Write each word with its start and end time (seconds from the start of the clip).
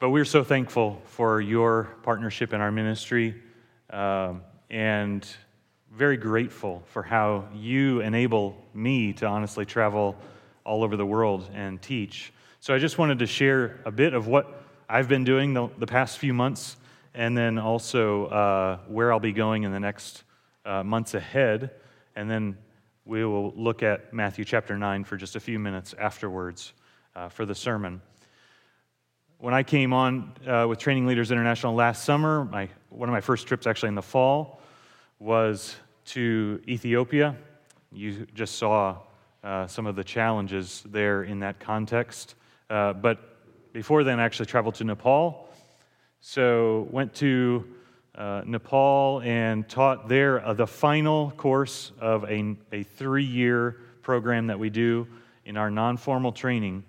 But 0.00 0.08
we're 0.08 0.24
so 0.24 0.42
thankful 0.42 1.02
for 1.04 1.42
your 1.42 1.94
partnership 2.02 2.54
in 2.54 2.62
our 2.62 2.72
ministry 2.72 3.34
um, 3.90 4.40
and 4.70 5.28
very 5.92 6.16
grateful 6.16 6.82
for 6.86 7.02
how 7.02 7.46
you 7.54 8.00
enable 8.00 8.56
me 8.72 9.12
to 9.12 9.26
honestly 9.26 9.66
travel 9.66 10.16
all 10.64 10.84
over 10.84 10.96
the 10.96 11.04
world 11.04 11.50
and 11.52 11.82
teach. 11.82 12.32
So 12.60 12.72
I 12.72 12.78
just 12.78 12.96
wanted 12.96 13.18
to 13.18 13.26
share 13.26 13.78
a 13.84 13.90
bit 13.90 14.14
of 14.14 14.26
what 14.26 14.62
I've 14.88 15.06
been 15.06 15.24
doing 15.24 15.52
the, 15.52 15.68
the 15.76 15.86
past 15.86 16.16
few 16.16 16.32
months 16.32 16.78
and 17.12 17.36
then 17.36 17.58
also 17.58 18.24
uh, 18.28 18.78
where 18.88 19.12
I'll 19.12 19.20
be 19.20 19.32
going 19.32 19.64
in 19.64 19.72
the 19.72 19.80
next 19.80 20.22
uh, 20.64 20.82
months 20.82 21.12
ahead. 21.12 21.72
And 22.16 22.30
then 22.30 22.56
we 23.04 23.22
will 23.26 23.52
look 23.54 23.82
at 23.82 24.14
Matthew 24.14 24.46
chapter 24.46 24.78
9 24.78 25.04
for 25.04 25.18
just 25.18 25.36
a 25.36 25.40
few 25.40 25.58
minutes 25.58 25.94
afterwards 25.98 26.72
uh, 27.14 27.28
for 27.28 27.44
the 27.44 27.54
sermon. 27.54 28.00
When 29.40 29.54
I 29.54 29.62
came 29.62 29.94
on 29.94 30.34
uh, 30.46 30.66
with 30.68 30.78
Training 30.78 31.06
Leaders 31.06 31.30
International 31.30 31.74
last 31.74 32.04
summer, 32.04 32.44
my, 32.44 32.68
one 32.90 33.08
of 33.08 33.14
my 33.14 33.22
first 33.22 33.46
trips 33.46 33.66
actually 33.66 33.88
in 33.88 33.94
the 33.94 34.02
fall 34.02 34.60
was 35.18 35.76
to 36.08 36.60
Ethiopia. 36.68 37.34
You 37.90 38.26
just 38.34 38.56
saw 38.56 38.98
uh, 39.42 39.66
some 39.66 39.86
of 39.86 39.96
the 39.96 40.04
challenges 40.04 40.84
there 40.84 41.22
in 41.22 41.40
that 41.40 41.58
context. 41.58 42.34
Uh, 42.68 42.92
but 42.92 43.72
before 43.72 44.04
then, 44.04 44.20
I 44.20 44.24
actually 44.24 44.44
traveled 44.44 44.74
to 44.74 44.84
Nepal. 44.84 45.48
So, 46.20 46.86
went 46.90 47.14
to 47.14 47.64
uh, 48.16 48.42
Nepal 48.44 49.22
and 49.24 49.66
taught 49.66 50.06
there 50.06 50.44
uh, 50.44 50.52
the 50.52 50.66
final 50.66 51.30
course 51.30 51.92
of 51.98 52.24
a, 52.24 52.56
a 52.72 52.82
three 52.82 53.24
year 53.24 53.80
program 54.02 54.48
that 54.48 54.58
we 54.58 54.68
do 54.68 55.06
in 55.46 55.56
our 55.56 55.70
non 55.70 55.96
formal 55.96 56.30
training. 56.30 56.84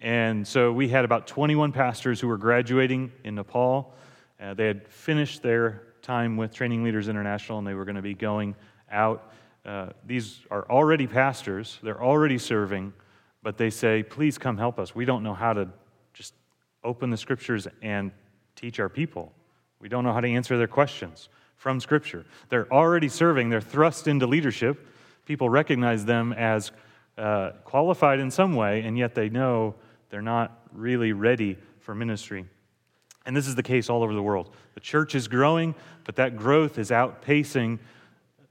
And 0.00 0.46
so 0.46 0.72
we 0.72 0.88
had 0.88 1.04
about 1.04 1.26
21 1.26 1.72
pastors 1.72 2.20
who 2.20 2.28
were 2.28 2.36
graduating 2.36 3.12
in 3.24 3.34
Nepal. 3.34 3.94
Uh, 4.40 4.54
they 4.54 4.66
had 4.66 4.86
finished 4.88 5.42
their 5.42 5.82
time 6.02 6.36
with 6.36 6.54
Training 6.54 6.84
Leaders 6.84 7.08
International 7.08 7.58
and 7.58 7.66
they 7.66 7.74
were 7.74 7.84
going 7.84 7.96
to 7.96 8.02
be 8.02 8.14
going 8.14 8.54
out. 8.90 9.32
Uh, 9.64 9.88
these 10.06 10.40
are 10.50 10.68
already 10.70 11.06
pastors, 11.06 11.78
they're 11.82 12.02
already 12.02 12.38
serving, 12.38 12.92
but 13.42 13.58
they 13.58 13.70
say, 13.70 14.02
please 14.02 14.38
come 14.38 14.56
help 14.56 14.78
us. 14.78 14.94
We 14.94 15.04
don't 15.04 15.22
know 15.22 15.34
how 15.34 15.52
to 15.52 15.68
just 16.14 16.34
open 16.84 17.10
the 17.10 17.16
scriptures 17.16 17.66
and 17.82 18.12
teach 18.56 18.80
our 18.80 18.88
people. 18.88 19.32
We 19.80 19.88
don't 19.88 20.04
know 20.04 20.12
how 20.12 20.20
to 20.20 20.28
answer 20.28 20.56
their 20.56 20.68
questions 20.68 21.28
from 21.56 21.80
Scripture. 21.80 22.24
They're 22.48 22.72
already 22.72 23.08
serving, 23.08 23.50
they're 23.50 23.60
thrust 23.60 24.08
into 24.08 24.26
leadership. 24.26 24.86
People 25.24 25.50
recognize 25.50 26.04
them 26.04 26.32
as 26.32 26.72
uh, 27.18 27.50
qualified 27.64 28.20
in 28.20 28.30
some 28.30 28.54
way, 28.54 28.82
and 28.82 28.96
yet 28.96 29.14
they 29.14 29.28
know 29.28 29.74
they're 30.10 30.22
not 30.22 30.66
really 30.72 31.12
ready 31.12 31.56
for 31.80 31.94
ministry. 31.94 32.46
And 33.26 33.36
this 33.36 33.46
is 33.46 33.54
the 33.54 33.62
case 33.62 33.90
all 33.90 34.02
over 34.02 34.14
the 34.14 34.22
world. 34.22 34.54
The 34.74 34.80
church 34.80 35.14
is 35.14 35.28
growing, 35.28 35.74
but 36.04 36.16
that 36.16 36.36
growth 36.36 36.78
is 36.78 36.90
outpacing 36.90 37.78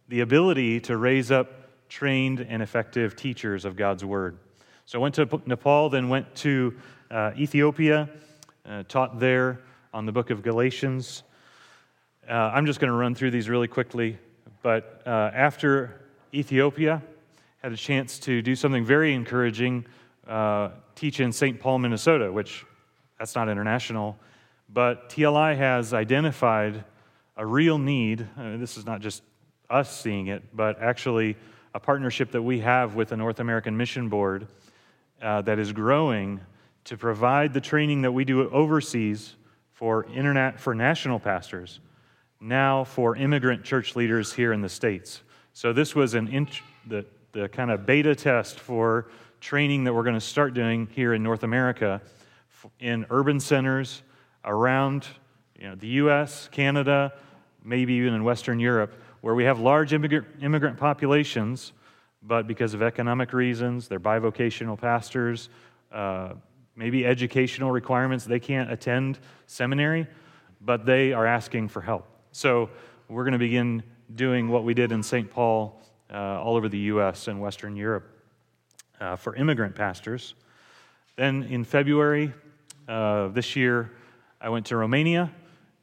the 0.08 0.22
ability 0.22 0.80
to 0.82 0.98
raise 0.98 1.32
up 1.32 1.52
trained 1.90 2.42
and 2.42 2.62
effective 2.62 3.16
teachers 3.16 3.66
of 3.66 3.76
God's 3.76 4.06
Word. 4.06 4.38
So 4.86 5.00
I 5.00 5.02
went 5.02 5.16
to 5.16 5.42
Nepal, 5.46 5.90
then 5.90 6.10
went 6.10 6.34
to 6.36 6.76
uh, 7.10 7.32
Ethiopia, 7.38 8.10
uh, 8.66 8.84
taught 8.88 9.20
there 9.20 9.62
on 9.94 10.06
the 10.06 10.12
book 10.12 10.30
of 10.30 10.44
Galatians. 10.44 11.24
Uh, 12.30 12.34
I'm 12.34 12.66
just 12.66 12.80
going 12.80 12.92
to 12.92 12.98
run 12.98 13.16
through 13.16 13.32
these 13.32 13.50
really 13.50 13.68
quickly. 13.68 14.18
But 14.62 15.02
uh, 15.06 15.32
after 15.34 16.02
Ethiopia, 16.34 17.02
had 17.58 17.72
a 17.72 17.78
chance 17.78 18.20
to 18.20 18.42
do 18.42 18.56
something 18.56 18.86
very 18.86 19.14
encouraging, 19.14 19.86
uh, 20.28 20.70
teach 20.98 21.20
in 21.20 21.32
St. 21.32 21.60
Paul, 21.60 21.78
Minnesota, 21.78 22.32
which 22.32 22.66
that's 23.20 23.36
not 23.36 23.50
international, 23.50 24.18
but 24.68 25.10
TLI 25.10 25.56
has 25.56 25.94
identified 25.94 26.84
a 27.38 27.46
real 27.46 27.78
need. 27.78 28.28
Uh, 28.38 28.58
this 28.58 28.78
is 28.78 28.86
not 28.86 29.00
just 29.00 29.22
us 29.70 29.96
seeing 29.96 30.28
it, 30.28 30.44
but 30.56 30.82
actually 30.82 31.38
a 31.74 31.80
partnership 31.80 32.32
that 32.32 32.42
we 32.42 32.60
have 32.60 32.96
with 32.96 33.10
the 33.10 33.18
North 33.18 33.40
American 33.40 33.78
Mission 33.78 34.10
Board 34.10 34.48
uh, 35.22 35.42
that 35.44 35.60
is 35.60 35.72
growing 35.72 36.42
to 36.86 36.98
provide 36.98 37.54
the 37.54 37.62
training 37.62 38.02
that 38.02 38.12
we 38.12 38.26
do 38.26 38.50
overseas 38.50 39.36
for, 39.74 40.06
internet, 40.06 40.60
for 40.60 40.74
national 40.74 41.20
pastors, 41.20 41.80
now 42.42 42.84
for 42.84 43.16
immigrant 43.16 43.64
church 43.64 43.96
leaders 43.96 44.34
here 44.34 44.52
in 44.52 44.62
the 44.62 44.70
States. 44.70 45.22
So 45.54 45.74
this 45.74 45.94
was 45.94 46.16
an 46.16 46.28
int- 46.30 46.62
the, 46.88 47.06
the 47.34 47.50
kind 47.50 47.70
of 47.70 47.86
beta 47.86 48.16
test 48.16 48.60
for 48.60 49.10
training 49.40 49.84
that 49.84 49.94
we're 49.94 50.04
going 50.04 50.16
to 50.16 50.22
start 50.22 50.54
doing 50.54 50.88
here 50.92 51.14
in 51.14 51.24
North 51.24 51.44
America 51.44 52.02
in 52.80 53.06
urban 53.10 53.40
centers 53.40 54.04
around 54.44 55.06
you 55.60 55.68
know, 55.68 55.76
the 55.76 55.88
US, 55.88 56.50
Canada, 56.52 57.14
maybe 57.64 57.94
even 57.94 58.14
in 58.14 58.24
Western 58.24 58.60
Europe, 58.60 58.94
where 59.22 59.36
we 59.36 59.44
have 59.44 59.60
large 59.60 59.94
immigrant, 59.94 60.78
populations, 60.78 61.74
but 62.22 62.48
because 62.48 62.74
of 62.74 62.82
economic 62.82 63.34
reasons, 63.34 63.88
they're 63.88 64.00
bivocational 64.00 64.80
pastors, 64.80 65.50
uh, 65.92 66.34
maybe 66.76 67.06
educational 67.06 67.72
requirements. 67.72 68.26
They 68.26 68.40
can't 68.40 68.72
attend 68.72 69.20
seminary, 69.48 70.08
but 70.62 70.86
they 70.86 71.14
are 71.14 71.26
asking 71.26 71.70
for 71.70 71.82
help. 71.82 72.08
So 72.32 72.70
we're 73.08 73.24
going 73.24 73.34
to 73.34 73.40
begin 73.40 73.84
doing 74.16 74.50
what 74.50 74.64
we 74.64 74.74
did 74.74 74.92
in 74.92 75.04
St. 75.04 75.30
Paul 75.30 75.82
uh, 76.12 76.42
all 76.42 76.56
over 76.56 76.70
the 76.70 76.78
U.S. 76.80 77.28
and 77.28 77.40
Western 77.40 77.76
Europe 77.76 78.17
uh, 79.00 79.16
for 79.16 79.36
immigrant 79.36 79.76
pastors. 79.76 80.36
Then 81.16 81.44
in 81.44 81.64
February 81.64 82.34
uh, 82.88 83.30
this 83.30 83.56
year, 83.56 83.92
I 84.40 84.50
went 84.50 84.68
to 84.68 84.78
Romania 84.78 85.32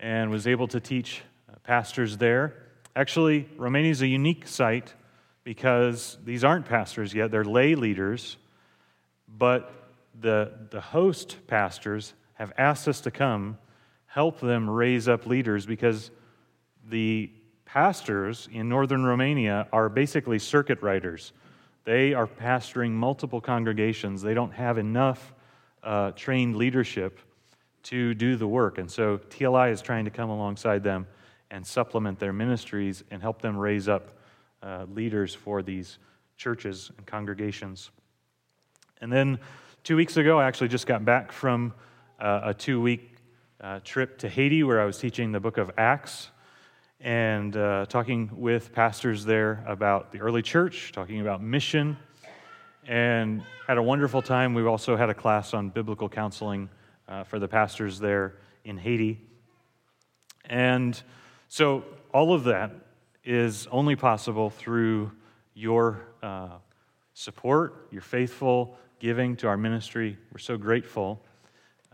and 0.01 0.31
was 0.31 0.47
able 0.47 0.69
to 0.69 0.81
teach 0.81 1.23
uh, 1.49 1.57
pastors 1.65 2.17
there. 2.19 2.55
Actually, 2.97 3.49
Romania 3.57 3.91
is 3.91 4.03
a 4.03 4.07
unique 4.07 4.47
site 4.47 4.95
because 5.43 6.17
these 6.25 6.45
aren't 6.45 6.67
pastors 6.67 7.13
yet, 7.13 7.31
they're 7.31 7.45
lay 7.45 7.75
leaders, 7.75 8.37
but 9.29 9.73
the, 10.21 10.53
the 10.71 10.81
host 10.81 11.37
pastors 11.47 12.15
have 12.35 12.53
asked 12.57 12.89
us 12.89 13.01
to 13.03 13.11
come 13.11 13.59
help 14.07 14.39
them 14.41 14.71
raise 14.71 15.09
up 15.09 15.27
leaders 15.27 15.67
because 15.67 16.13
the 16.89 17.31
pastors 17.65 18.49
in 18.53 18.69
northern 18.69 19.05
Romania 19.05 19.67
are 19.73 19.89
basically 19.89 20.39
circuit 20.39 20.81
riders. 20.83 21.33
They 21.84 22.15
are 22.15 22.27
pastoring 22.27 22.93
multiple 22.93 23.41
congregations. 23.41 24.22
They 24.22 24.34
don't 24.34 24.53
have 24.53 24.78
enough 24.78 25.34
uh, 25.83 26.12
trained 26.12 26.56
leadership 26.56 27.21
to 27.84 28.15
do 28.15 28.37
the 28.37 28.49
work. 28.49 28.78
And 28.78 28.91
so 28.91 29.19
TLI 29.19 29.71
is 29.71 29.83
trying 29.83 30.06
to 30.06 30.11
come 30.11 30.31
alongside 30.31 30.83
them 30.83 31.06
and 31.50 31.67
supplement 31.67 32.19
their 32.19 32.33
ministries 32.33 33.05
and 33.11 33.21
help 33.21 33.43
them 33.43 33.56
raise 33.56 33.89
up 33.89 34.19
uh, 34.62 34.87
leaders 34.93 35.34
for 35.34 35.62
these 35.62 35.99
churches 36.37 36.91
and 36.97 37.06
congregations. 37.06 37.91
And 39.01 39.12
then 39.12 39.39
Two 39.84 39.97
weeks 39.97 40.16
ago, 40.16 40.41
I 40.41 40.47
actually 40.47 40.69
just 40.69 40.87
got 40.87 41.05
back 41.05 41.31
from 41.31 41.75
uh, 42.19 42.41
a 42.45 42.55
two 42.55 42.81
week 42.81 43.16
uh, 43.61 43.81
trip 43.84 44.16
to 44.21 44.31
Haiti 44.31 44.62
where 44.62 44.81
I 44.81 44.87
was 44.87 44.97
teaching 44.97 45.31
the 45.31 45.41
book 45.41 45.59
of 45.59 45.71
Acts 45.77 46.31
and 47.04 47.54
uh, 47.54 47.84
talking 47.87 48.31
with 48.32 48.72
pastors 48.72 49.26
there 49.26 49.62
about 49.66 50.10
the 50.10 50.20
early 50.20 50.41
church, 50.41 50.91
talking 50.91 51.20
about 51.20 51.42
mission, 51.42 51.98
and 52.87 53.42
had 53.69 53.76
a 53.76 53.82
wonderful 53.82 54.22
time. 54.22 54.54
We 54.54 54.65
also 54.65 54.97
had 54.97 55.10
a 55.10 55.15
class 55.15 55.53
on 55.53 55.69
biblical 55.69 56.09
counseling 56.09 56.70
uh, 57.06 57.25
for 57.25 57.38
the 57.38 57.47
pastors 57.47 57.98
there 57.98 58.37
in 58.65 58.78
Haiti. 58.78 59.20
And 60.47 61.00
so 61.48 61.84
all 62.10 62.32
of 62.32 62.44
that 62.44 62.72
is 63.22 63.66
only 63.71 63.97
possible 63.97 64.48
through 64.48 65.12
your 65.53 66.00
uh, 66.22 66.56
support, 67.12 67.86
your 67.91 68.00
faithful 68.00 68.78
giving 68.98 69.36
to 69.36 69.47
our 69.47 69.59
ministry. 69.59 70.16
We're 70.32 70.38
so 70.38 70.56
grateful. 70.56 71.22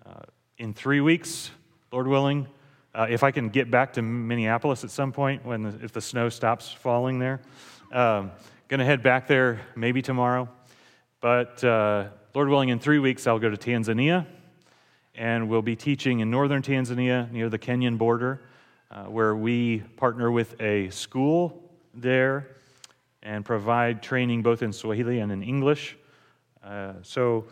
Uh, 0.06 0.20
in 0.56 0.72
three 0.72 1.00
weeks, 1.00 1.50
Lord 1.90 2.06
willing, 2.06 2.46
uh, 2.94 3.06
if 3.08 3.22
I 3.22 3.30
can 3.30 3.48
get 3.48 3.70
back 3.70 3.92
to 3.94 4.02
Minneapolis 4.02 4.84
at 4.84 4.90
some 4.90 5.12
point 5.12 5.44
when 5.44 5.62
the, 5.62 5.84
if 5.84 5.92
the 5.92 6.00
snow 6.00 6.28
stops 6.28 6.70
falling 6.70 7.18
there, 7.18 7.40
um, 7.92 8.32
gonna 8.68 8.84
head 8.84 9.02
back 9.02 9.26
there 9.26 9.60
maybe 9.76 10.02
tomorrow. 10.02 10.48
But 11.20 11.62
uh, 11.62 12.08
Lord 12.34 12.48
willing, 12.48 12.68
in 12.70 12.78
three 12.78 12.98
weeks 12.98 13.26
I'll 13.26 13.38
go 13.38 13.50
to 13.50 13.56
Tanzania, 13.56 14.26
and 15.14 15.48
we'll 15.48 15.62
be 15.62 15.76
teaching 15.76 16.20
in 16.20 16.30
northern 16.30 16.62
Tanzania 16.62 17.30
near 17.30 17.48
the 17.48 17.58
Kenyan 17.58 17.98
border, 17.98 18.42
uh, 18.90 19.04
where 19.04 19.34
we 19.34 19.80
partner 19.96 20.30
with 20.30 20.60
a 20.60 20.90
school 20.90 21.70
there 21.94 22.48
and 23.22 23.44
provide 23.44 24.02
training 24.02 24.42
both 24.42 24.62
in 24.62 24.72
Swahili 24.72 25.20
and 25.20 25.30
in 25.30 25.42
English 25.42 25.96
uh, 26.62 26.92
so 27.02 27.46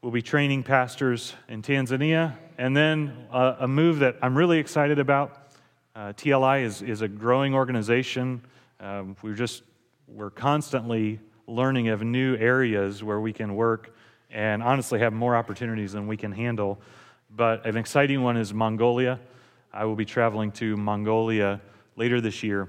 we'll 0.00 0.12
be 0.12 0.22
training 0.22 0.62
pastors 0.62 1.34
in 1.48 1.60
Tanzania. 1.60 2.36
And 2.56 2.76
then 2.76 3.26
uh, 3.32 3.56
a 3.58 3.66
move 3.66 3.98
that 3.98 4.16
I'm 4.22 4.38
really 4.38 4.58
excited 4.58 5.00
about 5.00 5.52
uh, 5.96 6.12
TLI 6.12 6.62
is, 6.62 6.82
is 6.82 7.02
a 7.02 7.08
growing 7.08 7.52
organization. 7.52 8.42
Um, 8.78 9.16
we're 9.22 9.34
just, 9.34 9.64
we're 10.06 10.30
constantly 10.30 11.18
learning 11.48 11.88
of 11.88 12.02
new 12.02 12.36
areas 12.36 13.02
where 13.02 13.20
we 13.20 13.32
can 13.32 13.56
work 13.56 13.92
and 14.30 14.62
honestly 14.62 15.00
have 15.00 15.12
more 15.12 15.34
opportunities 15.34 15.92
than 15.92 16.06
we 16.06 16.16
can 16.16 16.30
handle. 16.30 16.80
but 17.30 17.66
an 17.66 17.76
exciting 17.76 18.22
one 18.22 18.36
is 18.36 18.54
Mongolia. 18.54 19.18
I 19.72 19.84
will 19.84 19.96
be 19.96 20.04
traveling 20.04 20.52
to 20.52 20.76
Mongolia 20.76 21.60
later 21.96 22.20
this 22.20 22.42
year, 22.44 22.68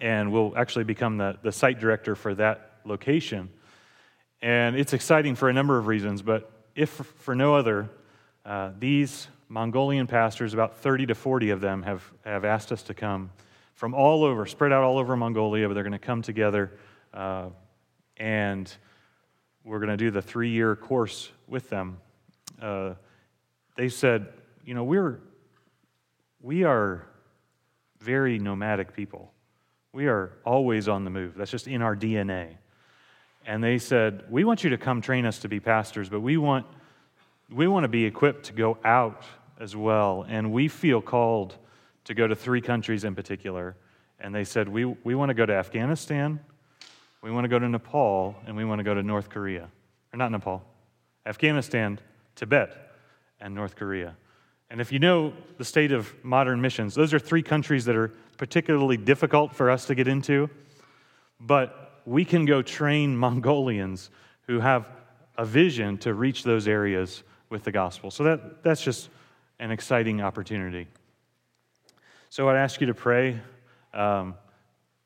and 0.00 0.30
will 0.30 0.54
actually 0.56 0.84
become 0.84 1.16
the, 1.16 1.36
the 1.42 1.50
site 1.50 1.80
director 1.80 2.14
for 2.14 2.34
that 2.36 2.74
location. 2.84 3.50
And 4.40 4.76
it's 4.76 4.92
exciting 4.92 5.34
for 5.34 5.48
a 5.48 5.52
number 5.52 5.78
of 5.78 5.86
reasons, 5.86 6.22
but 6.22 6.50
if 6.74 6.90
for 6.90 7.34
no 7.34 7.54
other, 7.54 7.90
uh, 8.44 8.70
these 8.78 9.28
Mongolian 9.48 10.06
pastors, 10.06 10.54
about 10.54 10.76
30 10.78 11.06
to 11.06 11.14
40 11.14 11.50
of 11.50 11.60
them, 11.60 11.82
have, 11.82 12.04
have 12.24 12.44
asked 12.44 12.70
us 12.70 12.82
to 12.84 12.94
come 12.94 13.30
from 13.74 13.94
all 13.94 14.24
over, 14.24 14.46
spread 14.46 14.72
out 14.72 14.84
all 14.84 14.98
over 14.98 15.16
Mongolia, 15.16 15.66
but 15.66 15.74
they're 15.74 15.82
going 15.82 15.92
to 15.92 15.98
come 15.98 16.22
together 16.22 16.72
uh, 17.14 17.48
and 18.16 18.72
we're 19.64 19.78
going 19.78 19.90
to 19.90 19.96
do 19.96 20.10
the 20.10 20.22
three 20.22 20.50
year 20.50 20.76
course 20.76 21.30
with 21.46 21.68
them. 21.68 21.98
Uh, 22.60 22.94
they 23.76 23.88
said, 23.88 24.28
you 24.64 24.74
know, 24.74 24.84
we're, 24.84 25.20
we 26.40 26.64
are 26.64 27.06
very 28.00 28.38
nomadic 28.38 28.94
people. 28.94 29.32
We 29.92 30.06
are 30.06 30.32
always 30.44 30.88
on 30.88 31.04
the 31.04 31.10
move. 31.10 31.34
That's 31.34 31.50
just 31.50 31.66
in 31.66 31.82
our 31.82 31.96
DNA. 31.96 32.57
And 33.48 33.64
they 33.64 33.78
said, 33.78 34.24
We 34.28 34.44
want 34.44 34.62
you 34.62 34.70
to 34.70 34.78
come 34.78 35.00
train 35.00 35.24
us 35.24 35.38
to 35.38 35.48
be 35.48 35.58
pastors, 35.58 36.10
but 36.10 36.20
we 36.20 36.36
want, 36.36 36.66
we 37.50 37.66
want 37.66 37.84
to 37.84 37.88
be 37.88 38.04
equipped 38.04 38.44
to 38.46 38.52
go 38.52 38.76
out 38.84 39.24
as 39.58 39.74
well. 39.74 40.26
And 40.28 40.52
we 40.52 40.68
feel 40.68 41.00
called 41.00 41.56
to 42.04 42.12
go 42.12 42.26
to 42.26 42.36
three 42.36 42.60
countries 42.60 43.04
in 43.04 43.14
particular. 43.14 43.74
And 44.20 44.34
they 44.34 44.44
said, 44.44 44.68
We, 44.68 44.84
we 44.84 45.14
want 45.14 45.30
to 45.30 45.34
go 45.34 45.46
to 45.46 45.54
Afghanistan, 45.54 46.40
we 47.22 47.30
want 47.30 47.44
to 47.44 47.48
go 47.48 47.58
to 47.58 47.66
Nepal, 47.66 48.36
and 48.46 48.54
we 48.54 48.66
want 48.66 48.80
to 48.80 48.84
go 48.84 48.92
to 48.92 49.02
North 49.02 49.30
Korea. 49.30 49.70
Or 50.12 50.18
not 50.18 50.30
Nepal, 50.30 50.62
Afghanistan, 51.24 51.98
Tibet, 52.36 52.92
and 53.40 53.54
North 53.54 53.76
Korea. 53.76 54.14
And 54.68 54.78
if 54.78 54.92
you 54.92 54.98
know 54.98 55.32
the 55.56 55.64
state 55.64 55.92
of 55.92 56.12
modern 56.22 56.60
missions, 56.60 56.94
those 56.94 57.14
are 57.14 57.18
three 57.18 57.42
countries 57.42 57.86
that 57.86 57.96
are 57.96 58.12
particularly 58.36 58.98
difficult 58.98 59.54
for 59.54 59.70
us 59.70 59.86
to 59.86 59.94
get 59.94 60.06
into. 60.06 60.50
But 61.40 61.87
we 62.08 62.24
can 62.24 62.46
go 62.46 62.62
train 62.62 63.14
Mongolians 63.14 64.10
who 64.46 64.60
have 64.60 64.88
a 65.36 65.44
vision 65.44 65.98
to 65.98 66.14
reach 66.14 66.42
those 66.42 66.66
areas 66.66 67.22
with 67.50 67.64
the 67.64 67.70
gospel. 67.70 68.10
So 68.10 68.24
that, 68.24 68.62
that's 68.62 68.82
just 68.82 69.10
an 69.58 69.70
exciting 69.70 70.22
opportunity. 70.22 70.88
So 72.30 72.48
I'd 72.48 72.56
ask 72.56 72.80
you 72.80 72.86
to 72.86 72.94
pray. 72.94 73.38
Um, 73.92 74.34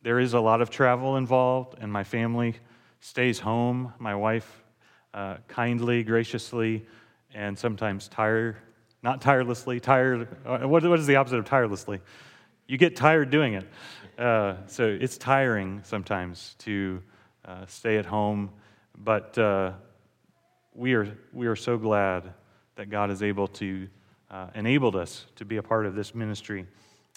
there 0.03 0.21
is 0.21 0.35
a 0.35 0.41
lot 0.41 0.61
of 0.61 0.71
travel 0.71 1.17
involved, 1.17 1.77
and 1.81 1.93
my 1.93 2.05
family 2.05 2.55
stays 3.01 3.41
home. 3.41 3.93
My 3.99 4.15
wife 4.15 4.63
uh, 5.13 5.39
kindly, 5.49 6.05
graciously, 6.05 6.87
and 7.35 7.59
sometimes 7.59 8.07
tired, 8.09 8.57
not 9.03 9.21
tirelessly, 9.21 9.81
tired. 9.81 10.29
Uh, 10.47 10.69
what, 10.69 10.85
what 10.85 10.99
is 11.01 11.07
the 11.09 11.17
opposite 11.17 11.39
of 11.39 11.47
tirelessly? 11.47 12.01
You 12.69 12.79
get 12.79 12.95
tired 12.95 13.31
doing 13.31 13.55
it. 13.55 13.69
Uh, 14.23 14.55
so 14.69 14.87
it's 14.87 15.19
tiring 15.19 15.81
sometimes 15.83 16.55
to 16.61 17.03
uh, 17.45 17.67
stay 17.67 17.97
at 17.97 18.07
home, 18.07 18.51
but 18.97 19.37
uh, 19.37 19.73
we, 20.75 20.95
are, 20.95 21.19
we 21.33 21.49
are 21.49 21.57
so 21.57 21.77
glad 21.77 22.33
that 22.77 22.89
God 22.89 23.11
is 23.11 23.21
able 23.21 23.49
to 23.49 23.89
uh, 24.31 24.47
enabled 24.55 24.95
us 24.95 25.27
to 25.35 25.45
be 25.45 25.57
a 25.57 25.63
part 25.63 25.87
of 25.87 25.97
this 25.97 26.15
ministry 26.15 26.67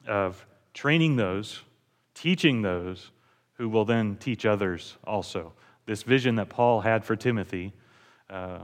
of 0.08 0.44
training 0.74 1.16
those 1.16 1.62
teaching 2.16 2.64
those 2.64 3.12
who 3.54 3.70
will 3.70 3.86
then 3.86 4.16
teach 4.16 4.44
others 4.44 4.98
also. 5.04 5.54
This 5.86 6.02
vision 6.02 6.38
that 6.38 6.50
Paul 6.50 6.82
had 6.82 7.06
for 7.06 7.16
Timothy 7.16 7.72
uh, 8.32 8.62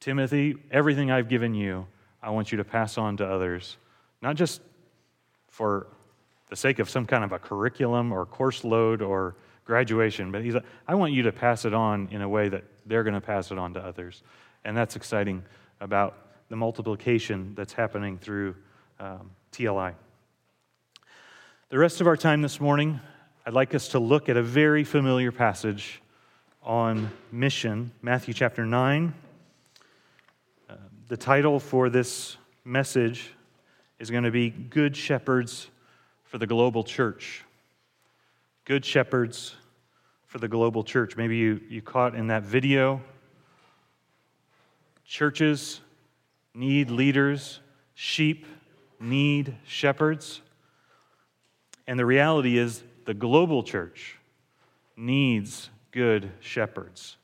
Timothy, 0.00 0.56
everything 0.70 1.10
I've 1.10 1.28
given 1.28 1.54
you, 1.54 1.86
I 2.22 2.30
want 2.30 2.50
you 2.50 2.56
to 2.58 2.64
pass 2.64 2.96
on 2.96 3.18
to 3.18 3.26
others, 3.26 3.76
not 4.22 4.36
just 4.36 4.62
for 5.48 5.88
the 6.48 6.56
sake 6.56 6.78
of 6.78 6.88
some 6.88 7.06
kind 7.06 7.24
of 7.24 7.32
a 7.32 7.38
curriculum 7.38 8.12
or 8.12 8.24
course 8.24 8.64
load 8.64 9.02
or 9.02 9.34
graduation, 9.64 10.30
but 10.30 10.42
he's 10.42 10.54
like, 10.54 10.64
I 10.86 10.94
want 10.94 11.12
you 11.12 11.24
to 11.24 11.32
pass 11.32 11.64
it 11.64 11.74
on 11.74 12.08
in 12.10 12.22
a 12.22 12.28
way 12.28 12.48
that 12.48 12.64
they're 12.86 13.02
going 13.02 13.14
to 13.14 13.20
pass 13.20 13.50
it 13.50 13.58
on 13.58 13.74
to 13.74 13.80
others. 13.80 14.22
And 14.64 14.76
that's 14.76 14.96
exciting 14.96 15.42
about 15.80 16.16
the 16.48 16.56
multiplication 16.56 17.54
that's 17.56 17.72
happening 17.72 18.18
through 18.18 18.54
um, 19.00 19.30
TLI. 19.52 19.94
The 21.68 21.78
rest 21.78 22.00
of 22.00 22.06
our 22.06 22.16
time 22.16 22.42
this 22.42 22.60
morning, 22.60 23.00
I'd 23.44 23.52
like 23.52 23.74
us 23.74 23.88
to 23.88 23.98
look 23.98 24.28
at 24.28 24.36
a 24.36 24.42
very 24.42 24.84
familiar 24.84 25.32
passage 25.32 26.00
on 26.62 27.10
mission, 27.32 27.90
Matthew 28.02 28.34
chapter 28.34 28.64
9. 28.64 29.12
Uh, 30.68 30.74
the 31.08 31.16
title 31.16 31.58
for 31.58 31.90
this 31.90 32.36
message 32.64 33.32
is 33.98 34.10
going 34.10 34.24
to 34.24 34.30
be 34.30 34.50
Good 34.50 34.96
Shepherds 34.96 35.68
for 36.26 36.38
the 36.38 36.46
Global 36.46 36.84
Church. 36.84 37.44
Good 38.64 38.84
Shepherds 38.84 39.54
for 40.26 40.38
the 40.38 40.48
Global 40.48 40.82
Church. 40.82 41.16
Maybe 41.16 41.36
you, 41.36 41.60
you 41.68 41.82
caught 41.82 42.14
in 42.14 42.26
that 42.28 42.42
video. 42.42 43.00
Churches 45.04 45.80
need 46.54 46.90
leaders, 46.90 47.60
sheep 47.94 48.46
need 48.98 49.54
shepherds. 49.64 50.42
And 51.86 51.98
the 51.98 52.06
reality 52.06 52.58
is, 52.58 52.82
the 53.04 53.14
global 53.14 53.62
church 53.62 54.18
needs 54.96 55.70
good 55.92 56.32
shepherds. 56.40 57.16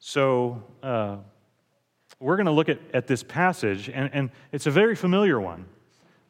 So, 0.00 0.64
uh, 0.82 1.18
we're 2.18 2.36
going 2.36 2.46
to 2.46 2.52
look 2.52 2.68
at, 2.68 2.80
at 2.92 3.06
this 3.06 3.22
passage, 3.22 3.88
and, 3.88 4.10
and 4.12 4.30
it's 4.50 4.66
a 4.66 4.70
very 4.72 4.96
familiar 4.96 5.40
one 5.40 5.66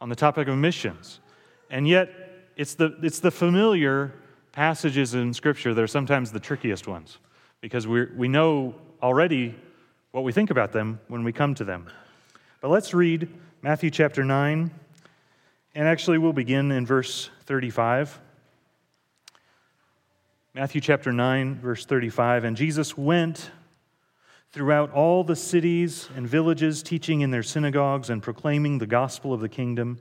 on 0.03 0.11
the 0.11 0.15
topic 0.15 0.49
of 0.49 0.59
missions. 0.59 1.21
And 1.71 1.87
yet, 1.87 2.11
it's 2.57 2.75
the, 2.75 2.97
it's 3.03 3.21
the 3.21 3.31
familiar 3.31 4.13
passages 4.53 5.15
in 5.15 5.33
Scripture 5.33 5.75
that 5.75 5.83
are 5.83 5.87
sometimes 5.87 6.33
the 6.33 6.41
trickiest 6.41 6.89
ones 6.89 7.19
because 7.61 7.87
we 7.87 8.07
we 8.17 8.29
know 8.29 8.75
already 9.03 9.55
what 10.13 10.25
we 10.25 10.33
think 10.33 10.51
about 10.51 10.73
them 10.73 11.01
when 11.09 11.23
we 11.25 11.33
come 11.33 11.55
to 11.55 11.65
them. 11.65 11.89
But 12.61 12.71
let's 12.71 12.93
read 12.95 13.29
Matthew 13.63 13.91
chapter 13.91 14.25
9, 14.25 14.71
and 15.75 15.87
actually, 15.87 16.19
we'll 16.19 16.33
begin 16.33 16.73
in 16.73 16.87
verse 16.87 17.31
35. 17.45 18.19
Matthew 20.55 20.81
chapter 20.81 21.13
9, 21.13 21.61
verse 21.61 21.85
35. 21.85 22.43
And 22.43 22.57
Jesus 22.57 22.99
went 22.99 23.53
throughout 24.51 24.91
all 24.93 25.23
the 25.23 25.37
cities 25.37 26.09
and 26.17 26.27
villages, 26.27 26.83
teaching 26.83 27.21
in 27.21 27.31
their 27.31 27.45
synagogues 27.45 28.11
and 28.11 28.21
proclaiming 28.23 28.79
the 28.79 28.87
gospel 28.87 29.33
of 29.33 29.41
the 29.41 29.49
kingdom 29.49 30.01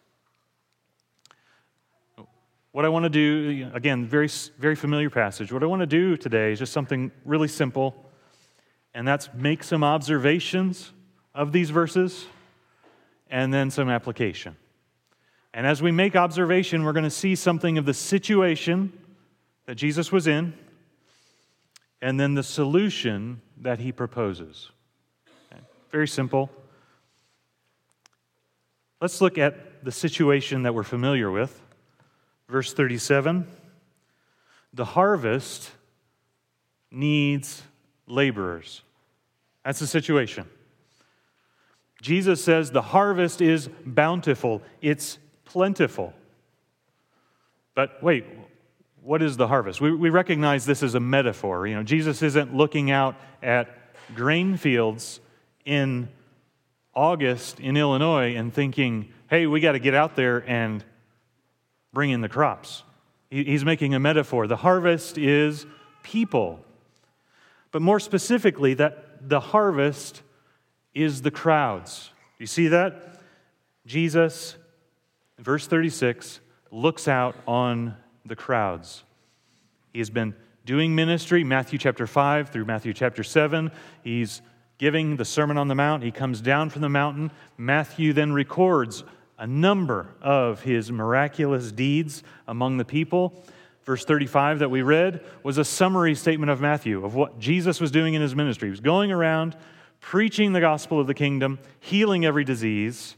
What 2.71 2.85
I 2.85 2.89
want 2.89 3.03
to 3.03 3.09
do, 3.09 3.69
again, 3.73 4.05
very, 4.05 4.29
very 4.57 4.75
familiar 4.75 5.09
passage. 5.09 5.51
What 5.51 5.61
I 5.61 5.65
want 5.65 5.81
to 5.81 5.85
do 5.85 6.15
today 6.15 6.53
is 6.53 6.59
just 6.59 6.71
something 6.71 7.11
really 7.25 7.49
simple, 7.49 8.09
and 8.93 9.05
that's 9.05 9.29
make 9.33 9.63
some 9.63 9.83
observations 9.83 10.93
of 11.35 11.51
these 11.51 11.69
verses 11.69 12.25
and 13.29 13.53
then 13.53 13.71
some 13.71 13.89
application. 13.89 14.55
And 15.53 15.67
as 15.67 15.81
we 15.81 15.91
make 15.91 16.15
observation, 16.15 16.83
we're 16.85 16.93
going 16.93 17.03
to 17.03 17.09
see 17.09 17.35
something 17.35 17.77
of 17.77 17.85
the 17.85 17.93
situation 17.93 18.93
that 19.65 19.75
Jesus 19.75 20.11
was 20.11 20.27
in 20.27 20.53
and 22.01 22.19
then 22.19 22.35
the 22.35 22.43
solution 22.43 23.41
that 23.57 23.79
he 23.79 23.91
proposes. 23.91 24.71
Okay. 25.51 25.61
Very 25.91 26.07
simple. 26.07 26.49
Let's 29.01 29.19
look 29.19 29.37
at 29.37 29.83
the 29.83 29.91
situation 29.91 30.63
that 30.63 30.73
we're 30.73 30.83
familiar 30.83 31.29
with. 31.29 31.61
Verse 32.51 32.73
37 32.73 33.47
The 34.73 34.83
harvest 34.83 35.71
needs 36.91 37.63
laborers. 38.07 38.81
That's 39.63 39.79
the 39.79 39.87
situation. 39.87 40.45
Jesus 42.01 42.43
says 42.43 42.71
the 42.71 42.81
harvest 42.81 43.41
is 43.41 43.69
bountiful, 43.85 44.61
it's 44.81 45.17
plentiful. 45.45 46.13
But 47.73 48.03
wait, 48.03 48.25
what 49.01 49.21
is 49.21 49.37
the 49.37 49.47
harvest? 49.47 49.79
We, 49.79 49.95
we 49.95 50.09
recognize 50.09 50.65
this 50.65 50.83
as 50.83 50.93
a 50.93 50.99
metaphor. 50.99 51.65
You 51.67 51.75
know, 51.75 51.83
Jesus 51.83 52.21
isn't 52.21 52.53
looking 52.53 52.91
out 52.91 53.15
at 53.41 53.69
grain 54.13 54.57
fields 54.57 55.21
in 55.63 56.09
August 56.93 57.61
in 57.61 57.77
Illinois 57.77 58.35
and 58.35 58.53
thinking, 58.53 59.13
hey, 59.29 59.47
we 59.47 59.61
got 59.61 59.71
to 59.71 59.79
get 59.79 59.93
out 59.93 60.17
there 60.17 60.43
and 60.49 60.83
bring 61.93 62.11
in 62.11 62.21
the 62.21 62.29
crops. 62.29 62.83
He's 63.29 63.63
making 63.63 63.93
a 63.93 63.99
metaphor. 63.99 64.47
The 64.47 64.57
harvest 64.57 65.17
is 65.17 65.65
people. 66.03 66.59
But 67.71 67.81
more 67.81 67.99
specifically, 67.99 68.73
that 68.75 69.29
the 69.29 69.39
harvest 69.39 70.21
is 70.93 71.21
the 71.21 71.31
crowds. 71.31 72.11
You 72.39 72.47
see 72.47 72.67
that? 72.69 73.21
Jesus, 73.85 74.55
verse 75.39 75.67
36, 75.67 76.41
looks 76.71 77.07
out 77.07 77.35
on 77.47 77.95
the 78.25 78.35
crowds. 78.35 79.03
He 79.93 79.99
has 79.99 80.09
been 80.09 80.35
doing 80.65 80.93
ministry, 80.93 81.43
Matthew 81.43 81.79
chapter 81.79 82.05
5 82.05 82.49
through 82.49 82.65
Matthew 82.65 82.93
chapter 82.93 83.23
7. 83.23 83.71
He's 84.03 84.41
giving 84.77 85.15
the 85.15 85.25
Sermon 85.25 85.57
on 85.57 85.67
the 85.67 85.75
Mount. 85.75 86.03
He 86.03 86.11
comes 86.11 86.41
down 86.41 86.69
from 86.69 86.81
the 86.81 86.89
mountain. 86.89 87.31
Matthew 87.57 88.13
then 88.13 88.33
records 88.33 89.03
a 89.41 89.47
number 89.47 90.13
of 90.21 90.61
his 90.61 90.91
miraculous 90.91 91.71
deeds 91.71 92.21
among 92.47 92.77
the 92.77 92.85
people. 92.85 93.43
Verse 93.83 94.05
35 94.05 94.59
that 94.59 94.69
we 94.69 94.83
read 94.83 95.25
was 95.41 95.57
a 95.57 95.65
summary 95.65 96.13
statement 96.13 96.51
of 96.51 96.61
Matthew 96.61 97.03
of 97.03 97.15
what 97.15 97.39
Jesus 97.39 97.81
was 97.81 97.89
doing 97.89 98.13
in 98.13 98.21
his 98.21 98.35
ministry. 98.35 98.67
He 98.67 98.71
was 98.71 98.81
going 98.81 99.11
around 99.11 99.57
preaching 99.99 100.53
the 100.53 100.61
gospel 100.61 100.99
of 100.99 101.07
the 101.07 101.15
kingdom, 101.15 101.57
healing 101.79 102.23
every 102.23 102.43
disease. 102.43 103.15